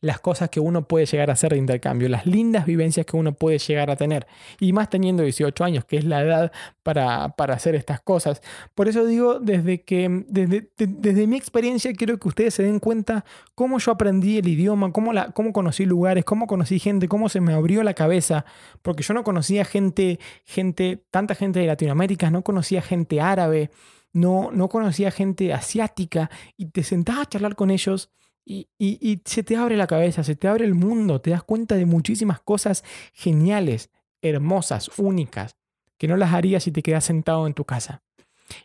las 0.00 0.20
cosas 0.20 0.50
que 0.50 0.60
uno 0.60 0.86
puede 0.86 1.06
llegar 1.06 1.30
a 1.30 1.32
hacer 1.32 1.52
de 1.52 1.58
intercambio, 1.58 2.08
las 2.08 2.26
lindas 2.26 2.66
vivencias 2.66 3.06
que 3.06 3.16
uno 3.16 3.32
puede 3.32 3.58
llegar 3.58 3.90
a 3.90 3.96
tener. 3.96 4.26
Y 4.60 4.72
más 4.72 4.90
teniendo 4.90 5.22
18 5.22 5.64
años, 5.64 5.84
que 5.84 5.96
es 5.96 6.04
la 6.04 6.22
edad 6.22 6.52
para, 6.82 7.34
hacer 7.52 7.74
estas 7.74 8.00
cosas. 8.00 8.42
Por 8.74 8.88
eso 8.88 9.06
digo, 9.06 9.40
desde 9.40 9.82
que, 9.82 10.24
desde, 10.28 10.70
desde, 10.76 11.26
mi 11.26 11.36
experiencia, 11.36 11.92
quiero 11.94 12.18
que 12.18 12.28
ustedes 12.28 12.54
se 12.54 12.62
den 12.62 12.78
cuenta 12.78 13.24
cómo 13.54 13.78
yo 13.78 13.92
aprendí 13.92 14.38
el 14.38 14.48
idioma, 14.48 14.92
cómo, 14.92 15.12
la, 15.12 15.32
cómo 15.32 15.52
conocí 15.52 15.86
lugares, 15.86 16.24
cómo 16.24 16.46
conocí 16.46 16.78
gente, 16.78 17.08
cómo 17.08 17.28
se 17.28 17.40
me 17.40 17.54
abrió 17.54 17.82
la 17.82 17.94
cabeza. 17.94 18.44
Porque 18.82 19.02
yo 19.02 19.14
no 19.14 19.24
conocía 19.24 19.64
gente, 19.64 20.20
gente, 20.44 21.04
tanta 21.10 21.34
gente 21.34 21.60
de 21.60 21.66
Latinoamérica, 21.66 22.30
no 22.30 22.42
conocía 22.42 22.82
gente 22.82 23.20
árabe, 23.20 23.70
no, 24.12 24.50
no 24.52 24.68
conocía 24.68 25.10
gente 25.10 25.54
asiática. 25.54 26.30
Y 26.56 26.66
te 26.66 26.82
sentabas 26.82 27.22
a 27.22 27.30
charlar 27.30 27.56
con 27.56 27.70
ellos 27.70 28.10
y, 28.46 29.22
se 29.24 29.42
te 29.42 29.56
abre 29.56 29.76
la 29.76 29.88
cabeza, 29.88 30.22
se 30.22 30.36
te 30.36 30.46
abre 30.46 30.64
el 30.64 30.74
mundo, 30.74 31.20
te 31.20 31.30
das 31.30 31.42
cuenta 31.42 31.74
de 31.74 31.84
muchísimas 31.84 32.40
cosas 32.40 32.84
geniales, 33.12 33.90
hermosas, 34.22 34.90
únicas, 34.98 35.56
que 35.98 36.06
no 36.06 36.16
las 36.16 36.32
harías 36.32 36.62
si 36.62 36.70
te 36.70 36.82
quedas 36.82 37.04
sentado 37.04 37.46
en 37.46 37.54
tu 37.54 37.64
casa. 37.64 38.02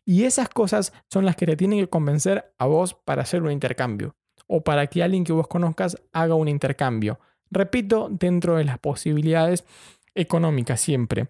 Y 0.05 0.25
esas 0.25 0.49
cosas 0.49 0.93
son 1.09 1.25
las 1.25 1.35
que 1.35 1.47
te 1.47 1.55
tienen 1.57 1.79
que 1.79 1.89
convencer 1.89 2.53
a 2.59 2.67
vos 2.67 2.93
para 2.93 3.23
hacer 3.23 3.41
un 3.41 3.51
intercambio 3.51 4.15
o 4.45 4.63
para 4.63 4.85
que 4.87 5.01
alguien 5.01 5.23
que 5.23 5.33
vos 5.33 5.47
conozcas 5.47 5.97
haga 6.13 6.35
un 6.35 6.47
intercambio. 6.47 7.19
Repito, 7.49 8.07
dentro 8.11 8.57
de 8.57 8.65
las 8.65 8.77
posibilidades 8.77 9.65
económicas 10.13 10.79
siempre. 10.79 11.29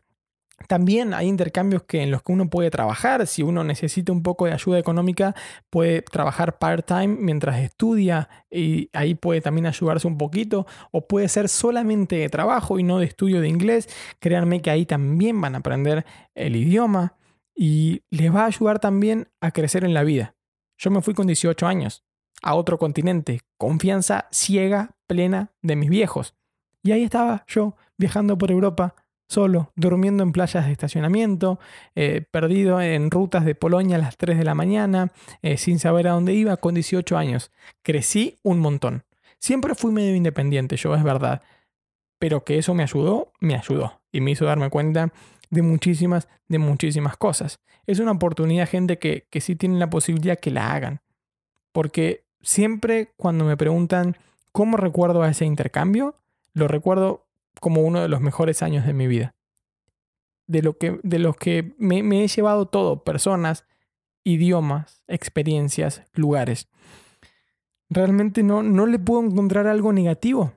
También 0.67 1.13
hay 1.13 1.27
intercambios 1.27 1.83
que 1.83 2.01
en 2.01 2.11
los 2.11 2.23
que 2.23 2.31
uno 2.31 2.49
puede 2.49 2.69
trabajar. 2.69 3.27
Si 3.27 3.43
uno 3.43 3.63
necesita 3.63 4.11
un 4.11 4.23
poco 4.23 4.45
de 4.45 4.53
ayuda 4.53 4.79
económica, 4.79 5.35
puede 5.69 6.01
trabajar 6.01 6.57
part-time 6.59 7.15
mientras 7.19 7.59
estudia 7.59 8.29
y 8.49 8.89
ahí 8.93 9.15
puede 9.15 9.41
también 9.41 9.67
ayudarse 9.67 10.07
un 10.07 10.17
poquito. 10.17 10.65
O 10.91 11.07
puede 11.07 11.27
ser 11.27 11.49
solamente 11.49 12.15
de 12.17 12.29
trabajo 12.29 12.79
y 12.79 12.83
no 12.83 12.99
de 12.99 13.05
estudio 13.05 13.41
de 13.41 13.47
inglés. 13.47 13.87
Créanme 14.19 14.61
que 14.61 14.71
ahí 14.71 14.85
también 14.85 15.39
van 15.41 15.55
a 15.55 15.59
aprender 15.59 16.05
el 16.35 16.55
idioma 16.55 17.15
y 17.55 18.03
les 18.09 18.33
va 18.33 18.43
a 18.43 18.47
ayudar 18.47 18.79
también 18.79 19.29
a 19.39 19.51
crecer 19.51 19.83
en 19.83 19.93
la 19.93 20.03
vida. 20.03 20.35
Yo 20.77 20.89
me 20.91 21.01
fui 21.01 21.13
con 21.13 21.27
18 21.27 21.67
años 21.67 22.03
a 22.41 22.55
otro 22.55 22.79
continente, 22.79 23.41
confianza 23.57 24.27
ciega, 24.31 24.95
plena 25.07 25.51
de 25.61 25.75
mis 25.75 25.89
viejos. 25.89 26.35
Y 26.83 26.91
ahí 26.91 27.03
estaba 27.03 27.45
yo 27.47 27.75
viajando 27.97 28.37
por 28.37 28.49
Europa 28.49 28.95
solo, 29.31 29.71
durmiendo 29.77 30.23
en 30.23 30.33
playas 30.33 30.65
de 30.65 30.73
estacionamiento, 30.73 31.57
eh, 31.95 32.21
perdido 32.31 32.81
en 32.81 33.09
rutas 33.09 33.45
de 33.45 33.55
Polonia 33.55 33.95
a 33.95 33.99
las 33.99 34.17
3 34.17 34.37
de 34.37 34.43
la 34.43 34.55
mañana, 34.55 35.13
eh, 35.41 35.57
sin 35.57 35.79
saber 35.79 36.09
a 36.09 36.11
dónde 36.11 36.33
iba, 36.33 36.57
con 36.57 36.75
18 36.75 37.17
años. 37.17 37.49
Crecí 37.81 38.37
un 38.43 38.59
montón. 38.59 39.05
Siempre 39.39 39.73
fui 39.73 39.93
medio 39.93 40.15
independiente, 40.15 40.75
yo 40.75 40.93
es 40.95 41.03
verdad. 41.03 41.41
Pero 42.19 42.43
que 42.43 42.57
eso 42.57 42.73
me 42.73 42.83
ayudó, 42.83 43.31
me 43.39 43.55
ayudó. 43.55 44.01
Y 44.11 44.19
me 44.19 44.31
hizo 44.31 44.43
darme 44.43 44.69
cuenta 44.69 45.13
de 45.49 45.61
muchísimas, 45.61 46.27
de 46.49 46.59
muchísimas 46.59 47.15
cosas. 47.15 47.61
Es 47.87 47.99
una 47.99 48.11
oportunidad, 48.11 48.67
gente, 48.67 48.99
que, 48.99 49.27
que 49.29 49.39
sí 49.39 49.55
tienen 49.55 49.79
la 49.79 49.89
posibilidad 49.89 50.37
que 50.37 50.51
la 50.51 50.73
hagan. 50.73 50.99
Porque 51.71 52.25
siempre 52.41 53.13
cuando 53.15 53.45
me 53.45 53.55
preguntan 53.55 54.17
cómo 54.51 54.75
recuerdo 54.75 55.23
a 55.23 55.29
ese 55.29 55.45
intercambio, 55.45 56.15
lo 56.53 56.67
recuerdo 56.67 57.30
como 57.59 57.81
uno 57.81 58.01
de 58.01 58.09
los 58.09 58.21
mejores 58.21 58.63
años 58.63 58.85
de 58.85 58.93
mi 58.93 59.07
vida. 59.07 59.35
De, 60.47 60.61
lo 60.61 60.77
que, 60.77 60.99
de 61.03 61.19
los 61.19 61.35
que 61.37 61.75
me, 61.77 62.23
he 62.23 62.27
llevado 62.27 62.67
todo, 62.67 63.03
personas, 63.03 63.65
idiomas, 64.23 65.03
experiencias, 65.07 66.03
lugares. 66.13 66.69
Realmente 67.89 68.43
no, 68.43 68.63
no 68.63 68.85
le 68.85 68.99
puedo 68.99 69.23
encontrar 69.23 69.67
algo 69.67 69.93
negativo. 69.93 70.53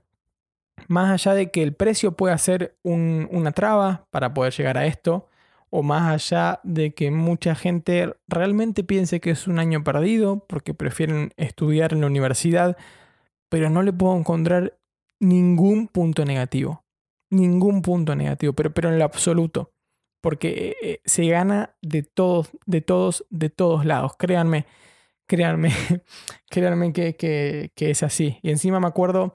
Más 0.88 1.10
allá 1.10 1.34
de 1.34 1.50
que 1.50 1.62
el 1.62 1.74
precio 1.74 2.12
pueda 2.12 2.36
ser 2.38 2.76
una 2.82 3.52
traba 3.52 4.06
para 4.10 4.34
poder 4.34 4.52
llegar 4.52 4.78
a 4.78 4.86
esto, 4.86 5.28
o 5.70 5.82
más 5.82 6.12
allá 6.12 6.60
de 6.62 6.94
que 6.94 7.10
mucha 7.10 7.54
gente 7.54 8.14
realmente 8.28 8.84
piense 8.84 9.20
que 9.20 9.30
es 9.30 9.48
un 9.48 9.58
año 9.58 9.82
perdido 9.82 10.44
porque 10.46 10.74
prefieren 10.74 11.32
estudiar 11.36 11.92
en 11.92 12.00
la 12.00 12.06
universidad, 12.06 12.76
pero 13.48 13.70
no 13.70 13.82
le 13.82 13.92
puedo 13.92 14.16
encontrar 14.16 14.78
ningún 15.20 15.88
punto 15.88 16.24
negativo 16.24 16.83
ningún 17.34 17.82
punto 17.82 18.14
negativo, 18.14 18.52
pero, 18.52 18.72
pero 18.72 18.88
en 18.90 18.98
lo 18.98 19.04
absoluto. 19.04 19.72
Porque 20.20 20.76
eh, 20.82 21.00
se 21.04 21.26
gana 21.26 21.76
de 21.82 22.02
todos, 22.02 22.50
de 22.66 22.80
todos, 22.80 23.26
de 23.30 23.50
todos 23.50 23.84
lados. 23.84 24.12
Créanme, 24.18 24.66
créanme, 25.26 25.70
créanme 26.50 26.92
que, 26.92 27.16
que, 27.16 27.72
que 27.74 27.90
es 27.90 28.02
así. 28.02 28.38
Y 28.42 28.50
encima 28.50 28.80
me 28.80 28.86
acuerdo, 28.86 29.34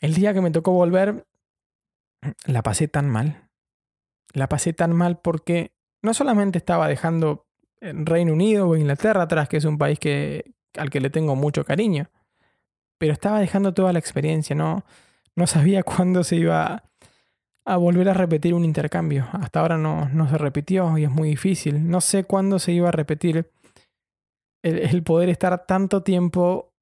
el 0.00 0.14
día 0.14 0.34
que 0.34 0.40
me 0.40 0.50
tocó 0.50 0.72
volver, 0.72 1.26
la 2.46 2.62
pasé 2.62 2.88
tan 2.88 3.08
mal. 3.08 3.48
La 4.32 4.48
pasé 4.48 4.72
tan 4.72 4.92
mal 4.92 5.20
porque 5.20 5.72
no 6.02 6.12
solamente 6.12 6.58
estaba 6.58 6.88
dejando 6.88 7.46
Reino 7.80 8.32
Unido 8.32 8.68
o 8.68 8.76
Inglaterra 8.76 9.22
atrás, 9.22 9.48
que 9.48 9.58
es 9.58 9.64
un 9.64 9.78
país 9.78 9.98
que, 9.98 10.54
al 10.76 10.90
que 10.90 11.00
le 11.00 11.10
tengo 11.10 11.36
mucho 11.36 11.64
cariño, 11.64 12.10
pero 12.98 13.12
estaba 13.12 13.40
dejando 13.40 13.74
toda 13.74 13.92
la 13.92 13.98
experiencia, 13.98 14.56
¿no? 14.56 14.84
No 15.36 15.46
sabía 15.46 15.82
cuándo 15.84 16.24
se 16.24 16.36
iba, 16.36 16.84
a 17.64 17.76
volver 17.76 18.08
a 18.08 18.14
repetir 18.14 18.54
un 18.54 18.64
intercambio. 18.64 19.26
Hasta 19.32 19.60
ahora 19.60 19.78
no, 19.78 20.08
no 20.10 20.28
se 20.28 20.38
repitió 20.38 20.96
y 20.98 21.04
es 21.04 21.10
muy 21.10 21.30
difícil. 21.30 21.88
No 21.88 22.00
sé 22.00 22.24
cuándo 22.24 22.58
se 22.58 22.72
iba 22.72 22.88
a 22.88 22.92
repetir 22.92 23.50
el, 24.62 24.78
el 24.78 25.02
poder 25.02 25.28
estar 25.28 25.66
tanto 25.66 26.02
tiempo 26.02 26.72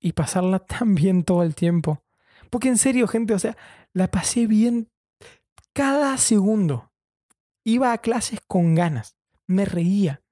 y 0.00 0.12
pasarla 0.12 0.58
tan 0.60 0.94
bien 0.94 1.24
todo 1.24 1.42
el 1.42 1.54
tiempo. 1.54 2.02
Porque 2.50 2.68
en 2.68 2.78
serio, 2.78 3.08
gente, 3.08 3.34
o 3.34 3.38
sea, 3.38 3.56
la 3.92 4.10
pasé 4.10 4.46
bien 4.46 4.88
cada 5.72 6.16
segundo. 6.18 6.92
Iba 7.64 7.92
a 7.92 7.98
clases 7.98 8.40
con 8.46 8.74
ganas, 8.74 9.16
me 9.46 9.64
reía, 9.64 10.22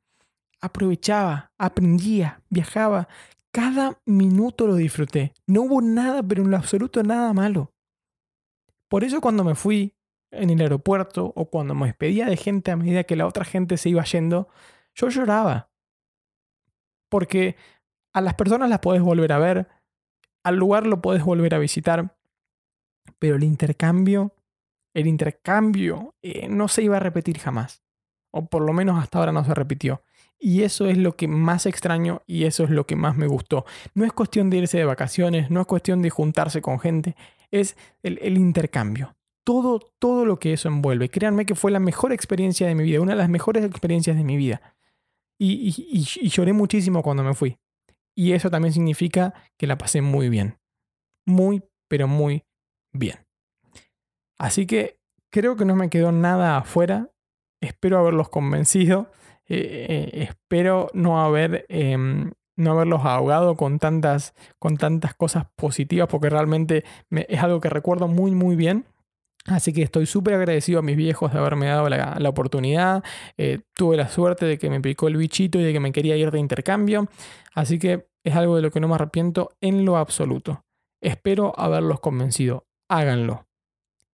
aprovechaba, 0.61 1.53
aprendía, 1.59 2.43
viajaba. 2.49 3.09
Cada 3.51 3.99
minuto 4.07 4.67
lo 4.67 4.77
disfruté. 4.77 5.35
No 5.47 5.63
hubo 5.63 5.83
nada, 5.83 6.23
pero 6.23 6.43
en 6.43 6.51
lo 6.51 6.57
absoluto 6.57 7.03
nada 7.03 7.33
malo. 7.33 7.72
Por 8.93 9.05
eso 9.05 9.23
cuando 9.23 9.43
me 9.43 9.55
fui 9.55 9.97
en 10.31 10.51
el 10.51 10.61
aeropuerto 10.61 11.33
o 11.35 11.49
cuando 11.49 11.75
me 11.75 11.87
despedía 11.87 12.27
de 12.27 12.37
gente 12.37 12.71
a 12.71 12.77
medida 12.77 13.05
que 13.05 13.17
la 13.17 13.27
otra 13.27 13.47
gente 13.47 13.79
se 13.79 13.89
iba 13.89 14.05
yendo, 14.05 14.51
yo 14.95 15.09
lloraba. 15.09 15.71
Porque 17.09 17.57
a 18.13 18.21
las 18.21 18.35
personas 18.35 18.69
las 18.69 18.81
podés 18.81 19.01
volver 19.01 19.33
a 19.33 19.39
ver, 19.39 19.67
al 20.45 20.57
lugar 20.57 20.87
lo 20.87 21.01
podés 21.01 21.25
volver 21.25 21.55
a 21.55 21.59
visitar, 21.59 22.19
pero 23.19 23.37
el 23.37 23.45
intercambio, 23.45 24.35
el 24.93 25.07
intercambio 25.07 26.15
eh, 26.21 26.49
no 26.51 26.69
se 26.69 26.83
iba 26.83 26.99
a 26.99 27.01
repetir 27.01 27.39
jamás. 27.39 27.83
O 28.31 28.45
por 28.45 28.61
lo 28.61 28.75
menos 28.75 29.03
hasta 29.03 29.21
ahora 29.21 29.33
no 29.33 29.43
se 29.43 29.55
repitió. 29.55 30.03
Y 30.39 30.65
eso 30.65 30.85
es 30.85 30.99
lo 30.99 31.17
que 31.17 31.29
más 31.29 31.65
extraño 31.65 32.21
y 32.27 32.45
eso 32.45 32.65
es 32.65 32.69
lo 32.69 32.87
que 32.87 32.97
más 32.97 33.17
me 33.17 33.27
gustó. 33.27 33.65
No 33.95 34.05
es 34.05 34.13
cuestión 34.13 34.51
de 34.51 34.59
irse 34.59 34.77
de 34.77 34.85
vacaciones, 34.85 35.51
no 35.51 35.63
es 35.63 35.67
cuestión 35.67 36.03
de 36.03 36.11
juntarse 36.11 36.61
con 36.61 36.79
gente, 36.79 37.17
es 37.53 37.77
el, 38.03 38.19
el 38.23 38.37
intercambio. 38.37 39.15
Todo, 39.45 39.79
todo 39.99 40.25
lo 40.25 40.39
que 40.39 40.53
eso 40.53 40.69
envuelve. 40.69 41.09
Créanme 41.09 41.47
que 41.47 41.55
fue 41.55 41.71
la 41.71 41.81
mejor 41.81 42.13
experiencia 42.13 42.67
de 42.67 42.75
mi 42.75 42.85
vida, 42.85 43.01
una 43.01 43.13
de 43.13 43.19
las 43.19 43.29
mejores 43.29 43.65
experiencias 43.65 44.17
de 44.17 44.25
mi 44.25 44.37
vida. 44.37 44.77
Y, 45.39 45.75
y, 45.77 46.29
lloré 46.29 46.53
muchísimo 46.53 47.03
cuando 47.03 47.25
me 47.25 47.35
fui. 47.35 47.59
Y 48.15 48.33
eso 48.33 48.51
también 48.51 48.73
significa 48.73 49.35
que 49.59 49.67
la 49.67 49.79
pasé 49.79 50.01
muy 50.01 50.29
bien. 50.29 50.59
Muy, 51.27 51.65
pero 51.89 52.07
muy 52.07 52.45
bien. 52.93 53.27
Así 54.39 54.67
que 54.67 55.01
creo 55.31 55.57
que 55.57 55.65
no 55.65 55.75
me 55.75 55.91
quedó 55.91 56.13
nada 56.13 56.59
afuera. 56.59 57.11
Espero 57.61 57.99
haberlos 57.99 58.29
convencido. 58.29 59.11
Eh, 59.49 59.87
eh, 59.89 60.23
espero 60.23 60.89
no 60.95 61.21
haber... 61.21 61.67
Eh, 61.69 62.31
no 62.57 62.73
haberlos 62.73 63.05
ahogado 63.05 63.57
con 63.57 63.79
tantas, 63.79 64.35
con 64.59 64.77
tantas 64.77 65.15
cosas 65.15 65.47
positivas, 65.57 66.09
porque 66.09 66.31
realmente 66.31 66.85
me, 67.09 67.27
es 67.29 67.43
algo 67.43 67.61
que 67.61 67.69
recuerdo 67.69 68.09
muy, 68.09 68.33
muy 68.33 68.57
bien. 68.57 68.87
Así 69.47 69.73
que 69.73 69.83
estoy 69.83 70.07
súper 70.07 70.35
agradecido 70.35 70.79
a 70.79 70.83
mis 70.83 70.97
viejos 70.97 71.33
de 71.33 71.39
haberme 71.39 71.67
dado 71.67 71.89
la, 71.89 72.17
la 72.19 72.29
oportunidad. 72.29 73.03
Eh, 73.37 73.61
tuve 73.75 73.97
la 73.97 74.09
suerte 74.09 74.47
de 74.47 74.59
que 74.59 74.71
me 74.71 74.81
picó 74.81 75.09
el 75.09 75.17
bichito 75.17 75.59
y 75.59 75.65
de 75.65 75.73
que 75.73 75.81
me 75.81 75.91
quería 75.91 76.17
ir 76.17 76.31
de 76.31 76.39
intercambio. 76.39 77.09
Así 77.55 77.79
que 77.79 78.07
es 78.23 78.37
algo 78.37 78.55
de 78.55 78.63
lo 78.63 78.71
que 78.71 78.79
no 78.79 78.87
me 78.87 78.95
arrepiento 78.95 79.51
en 79.61 79.85
lo 79.85 79.97
absoluto. 79.97 80.65
Espero 81.01 81.59
haberlos 81.59 81.99
convencido. 81.99 82.67
Háganlo. 82.89 83.47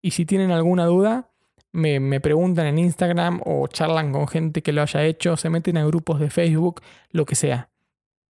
Y 0.01 0.11
si 0.11 0.25
tienen 0.25 0.49
alguna 0.49 0.85
duda, 0.85 1.29
me, 1.71 1.99
me, 1.99 2.19
preguntan 2.19 2.65
en 2.65 2.79
Instagram 2.79 3.41
o 3.45 3.67
charlan 3.67 4.11
con 4.11 4.27
gente 4.27 4.63
que 4.63 4.71
lo 4.71 4.81
haya 4.81 5.05
hecho, 5.05 5.37
se 5.37 5.51
meten 5.51 5.77
a 5.77 5.85
grupos 5.85 6.19
de 6.19 6.31
Facebook, 6.31 6.81
lo 7.11 7.25
que 7.25 7.35
sea. 7.35 7.68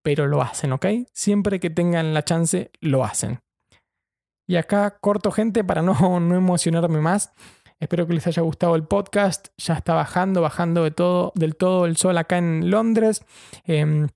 Pero 0.08 0.26
lo 0.26 0.40
hacen, 0.40 0.72
¿ok? 0.72 0.86
Siempre 1.12 1.60
que 1.60 1.68
tengan 1.68 2.14
la 2.14 2.24
chance, 2.24 2.70
lo 2.80 3.04
hacen. 3.04 3.40
Y 4.46 4.56
acá 4.56 4.96
corto 5.00 5.30
gente 5.30 5.62
para 5.64 5.82
no, 5.82 5.92
no 6.20 6.34
emocionarme 6.34 7.02
más. 7.02 7.34
Espero 7.78 8.06
que 8.06 8.14
les 8.14 8.26
haya 8.26 8.40
gustado 8.40 8.74
el 8.74 8.84
podcast. 8.84 9.48
Ya 9.58 9.74
está 9.74 9.92
bajando, 9.92 10.40
bajando 10.40 10.82
de 10.82 10.92
todo, 10.92 11.32
del 11.34 11.56
todo 11.56 11.84
el 11.84 11.98
sol 11.98 12.16
acá 12.16 12.38
en 12.38 12.70
Londres. 12.70 13.22
Eh, 13.66 14.06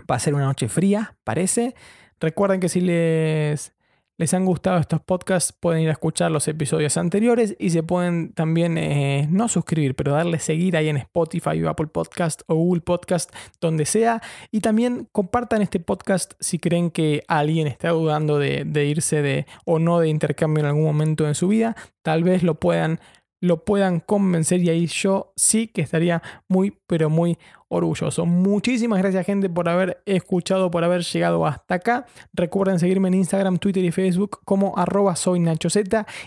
va 0.00 0.16
a 0.16 0.18
ser 0.18 0.34
una 0.34 0.44
noche 0.44 0.68
fría, 0.68 1.16
parece. 1.24 1.74
Recuerden 2.20 2.60
que 2.60 2.68
si 2.68 2.82
les 2.82 3.72
les 4.18 4.34
han 4.34 4.44
gustado 4.44 4.78
estos 4.78 5.00
podcasts, 5.00 5.52
pueden 5.52 5.82
ir 5.82 5.88
a 5.88 5.92
escuchar 5.92 6.32
los 6.32 6.48
episodios 6.48 6.96
anteriores 6.96 7.54
y 7.58 7.70
se 7.70 7.84
pueden 7.84 8.32
también 8.32 8.76
eh, 8.76 9.28
no 9.30 9.48
suscribir, 9.48 9.94
pero 9.94 10.12
darle 10.12 10.40
seguir 10.40 10.76
ahí 10.76 10.88
en 10.88 10.96
Spotify 10.96 11.62
o 11.62 11.68
Apple 11.68 11.86
Podcast 11.86 12.42
o 12.48 12.56
Google 12.56 12.80
Podcast, 12.80 13.32
donde 13.60 13.86
sea. 13.86 14.20
Y 14.50 14.60
también 14.60 15.08
compartan 15.12 15.62
este 15.62 15.78
podcast 15.78 16.34
si 16.40 16.58
creen 16.58 16.90
que 16.90 17.22
alguien 17.28 17.68
está 17.68 17.90
dudando 17.90 18.40
de, 18.40 18.64
irse 18.84 19.22
de 19.22 19.46
o 19.64 19.78
no 19.78 20.00
de 20.00 20.08
intercambio 20.08 20.64
en 20.64 20.66
algún 20.70 20.84
momento 20.84 21.28
en 21.28 21.36
su 21.36 21.46
vida. 21.46 21.76
Tal 22.02 22.24
vez 22.24 22.42
lo 22.42 22.56
puedan 22.56 23.00
lo 23.40 23.64
puedan 23.64 24.00
convencer 24.00 24.60
y 24.62 24.68
ahí 24.68 24.86
yo 24.88 25.32
sí 25.36 25.68
que 25.68 25.80
estaría 25.80 26.22
muy, 26.48 26.76
pero 26.88 27.08
muy 27.08 27.38
orgulloso. 27.68 28.26
Muchísimas 28.26 28.98
gracias 28.98 29.26
gente 29.26 29.48
por 29.48 29.68
haber 29.68 30.02
escuchado, 30.06 30.70
por 30.70 30.84
haber 30.84 31.02
llegado 31.02 31.46
hasta 31.46 31.74
acá. 31.74 32.06
Recuerden 32.32 32.78
seguirme 32.78 33.08
en 33.08 33.14
Instagram, 33.14 33.58
Twitter 33.58 33.84
y 33.84 33.92
Facebook 33.92 34.40
como 34.44 34.76
arroba 34.76 35.16
soy 35.16 35.40
Nacho 35.40 35.68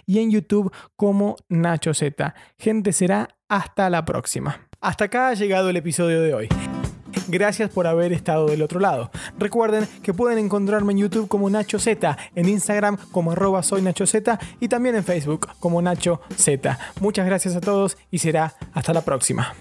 y 0.05 0.19
en 0.19 0.31
YouTube 0.31 0.71
como 0.95 1.35
Nacho 1.49 1.93
Z. 1.93 2.33
Gente, 2.57 2.93
será 2.93 3.29
hasta 3.49 3.89
la 3.89 4.05
próxima. 4.05 4.67
Hasta 4.79 5.05
acá 5.05 5.29
ha 5.29 5.33
llegado 5.33 5.69
el 5.69 5.77
episodio 5.77 6.21
de 6.21 6.33
hoy. 6.33 6.49
Gracias 7.27 7.69
por 7.69 7.87
haber 7.87 8.13
estado 8.13 8.47
del 8.47 8.61
otro 8.61 8.79
lado. 8.79 9.11
Recuerden 9.37 9.87
que 10.03 10.13
pueden 10.13 10.37
encontrarme 10.37 10.93
en 10.93 10.99
YouTube 10.99 11.27
como 11.27 11.49
Nacho 11.49 11.79
Z, 11.79 12.17
en 12.35 12.49
Instagram 12.49 12.97
como 13.11 13.31
arroba 13.31 13.63
soy 13.63 13.83
y 14.59 14.67
también 14.67 14.95
en 14.95 15.03
Facebook 15.03 15.47
como 15.59 15.81
Nacho 15.81 16.21
Z. 16.35 16.77
Muchas 16.99 17.25
gracias 17.25 17.55
a 17.55 17.61
todos 17.61 17.97
y 18.09 18.19
será 18.19 18.55
hasta 18.73 18.93
la 18.93 19.01
próxima. 19.01 19.53